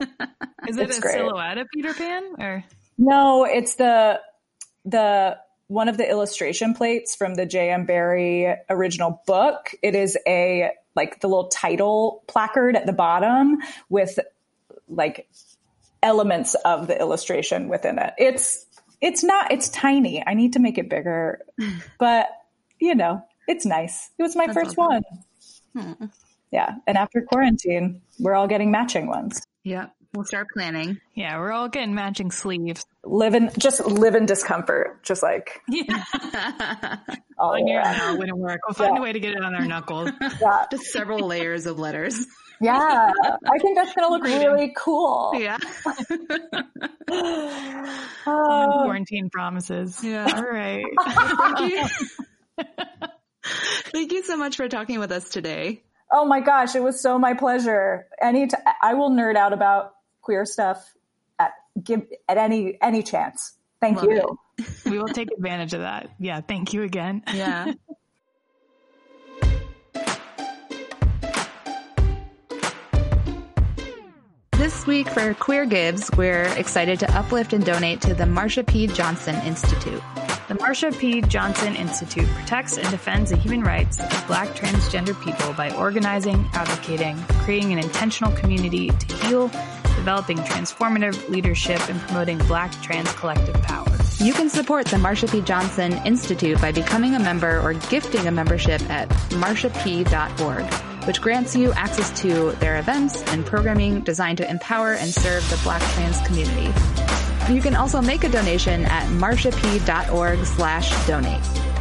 [0.67, 1.13] Is it It's a great.
[1.15, 2.63] silhouette of Peter Pan or?
[2.97, 4.21] No, it's the
[4.85, 5.37] the
[5.67, 7.85] one of the illustration plates from the J.M.
[7.85, 9.73] Barrie original book.
[9.81, 13.57] It is a like the little title placard at the bottom
[13.89, 14.19] with
[14.87, 15.27] like
[16.03, 18.13] elements of the illustration within it.
[18.19, 18.65] It's
[19.01, 20.23] it's not it's tiny.
[20.25, 21.41] I need to make it bigger,
[21.99, 22.27] but
[22.79, 24.11] you know, it's nice.
[24.17, 25.03] It was my That's first awesome.
[25.73, 25.95] one.
[25.97, 26.05] Hmm.
[26.51, 29.41] Yeah, and after quarantine, we're all getting matching ones.
[29.63, 29.91] Yep.
[30.15, 30.99] We'll start planning.
[31.13, 32.85] Yeah, we're all getting matching sleeves.
[33.03, 36.03] Live in just live in discomfort, just like Yeah,
[37.37, 37.97] all on oh, your around.
[38.13, 38.61] no, wouldn't work.
[38.67, 38.99] We'll find Yeah.
[38.99, 40.09] a way to get it on our knuckles.
[40.41, 40.65] Yeah.
[40.71, 42.25] Just several layers of letters.
[42.61, 43.11] Yeah,
[43.53, 45.33] I think that's gonna look really cool.
[45.35, 45.57] Yeah.
[48.27, 50.03] Oh, Quarantine promises.
[50.03, 50.27] Yeah.
[50.33, 50.85] All right.
[51.05, 52.65] Thank you.
[53.91, 55.83] Thank you so much for talking with us today.
[56.11, 58.07] oh my gosh, it was so my pleasure.
[58.21, 59.94] Any, t- I will nerd out about
[60.25, 60.93] queer stuff
[61.39, 61.51] at
[61.81, 63.53] give at any any chance.
[63.79, 64.39] Thank Love you.
[64.91, 66.09] we will take advantage of that.
[66.19, 66.41] Yeah.
[66.41, 67.23] Thank you again.
[67.33, 67.73] Yeah.
[74.57, 78.87] This week for Queer Gives, we're excited to uplift and donate to the Marsha P.
[78.87, 80.01] Johnson Institute.
[80.47, 81.21] The Marsha P.
[81.21, 87.17] Johnson Institute protects and defends the human rights of black transgender people by organizing, advocating,
[87.43, 89.51] creating an intentional community to heal,
[89.95, 93.85] developing transformative leadership, and promoting black trans collective power.
[94.19, 95.41] You can support the Marsha P.
[95.41, 100.73] Johnson Institute by becoming a member or gifting a membership at marshap.org,
[101.05, 105.59] which grants you access to their events and programming designed to empower and serve the
[105.63, 106.73] black trans community.
[107.51, 111.74] You can also make a donation at marshap.org slash donate.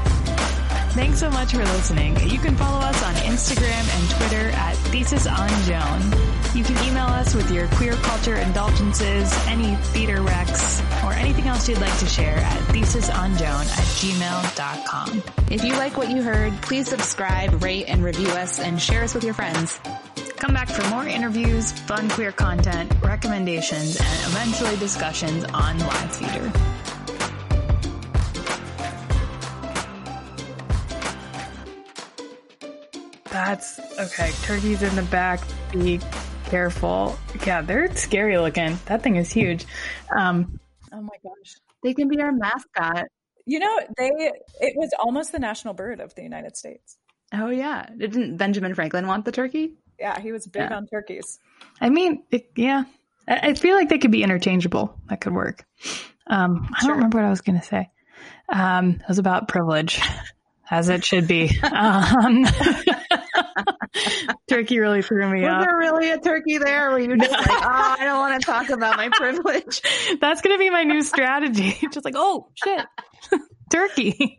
[0.94, 2.16] Thanks so much for listening.
[2.30, 6.00] You can follow us on Instagram and Twitter at Thesis on Joan.
[6.56, 11.68] You can email us with your queer culture indulgences, any theater recs, or anything else
[11.68, 15.22] you'd like to share at thesisonjoan at gmail.com.
[15.50, 19.14] If you like what you heard, please subscribe, rate, and review us and share us
[19.14, 19.80] with your friends.
[20.36, 26.73] Come back for more interviews, fun queer content, recommendations, and eventually discussions on live theater.
[33.34, 34.30] That's okay.
[34.42, 35.40] Turkeys in the back.
[35.72, 35.98] Be
[36.46, 37.18] careful.
[37.44, 38.78] Yeah, they're scary looking.
[38.86, 39.66] That thing is huge.
[40.14, 40.60] Um,
[40.92, 41.54] Oh my gosh.
[41.82, 43.06] They can be our mascot.
[43.44, 44.06] You know, they
[44.60, 46.96] it was almost the national bird of the United States.
[47.32, 47.86] Oh yeah.
[47.98, 49.72] Didn't Benjamin Franklin want the turkey?
[49.98, 50.76] Yeah, he was big Yeah.
[50.76, 51.40] on turkeys.
[51.80, 52.84] I mean, it, yeah,
[53.26, 54.96] I, I feel like they could be interchangeable.
[55.08, 55.64] That could work.
[56.28, 57.90] Um, I don't remember what I was going to say.
[58.48, 60.00] Um, it was about privilege,
[60.70, 61.50] as it should be.
[61.64, 62.46] Um,
[64.48, 65.64] turkey really threw me Was off.
[65.64, 66.90] there really a turkey there?
[66.90, 69.80] Were you just like, oh, I don't want to talk about my privilege?
[70.20, 71.76] That's going to be my new strategy.
[71.92, 72.86] Just like, oh shit,
[73.72, 74.38] turkey.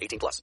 [0.00, 0.42] 18 plus.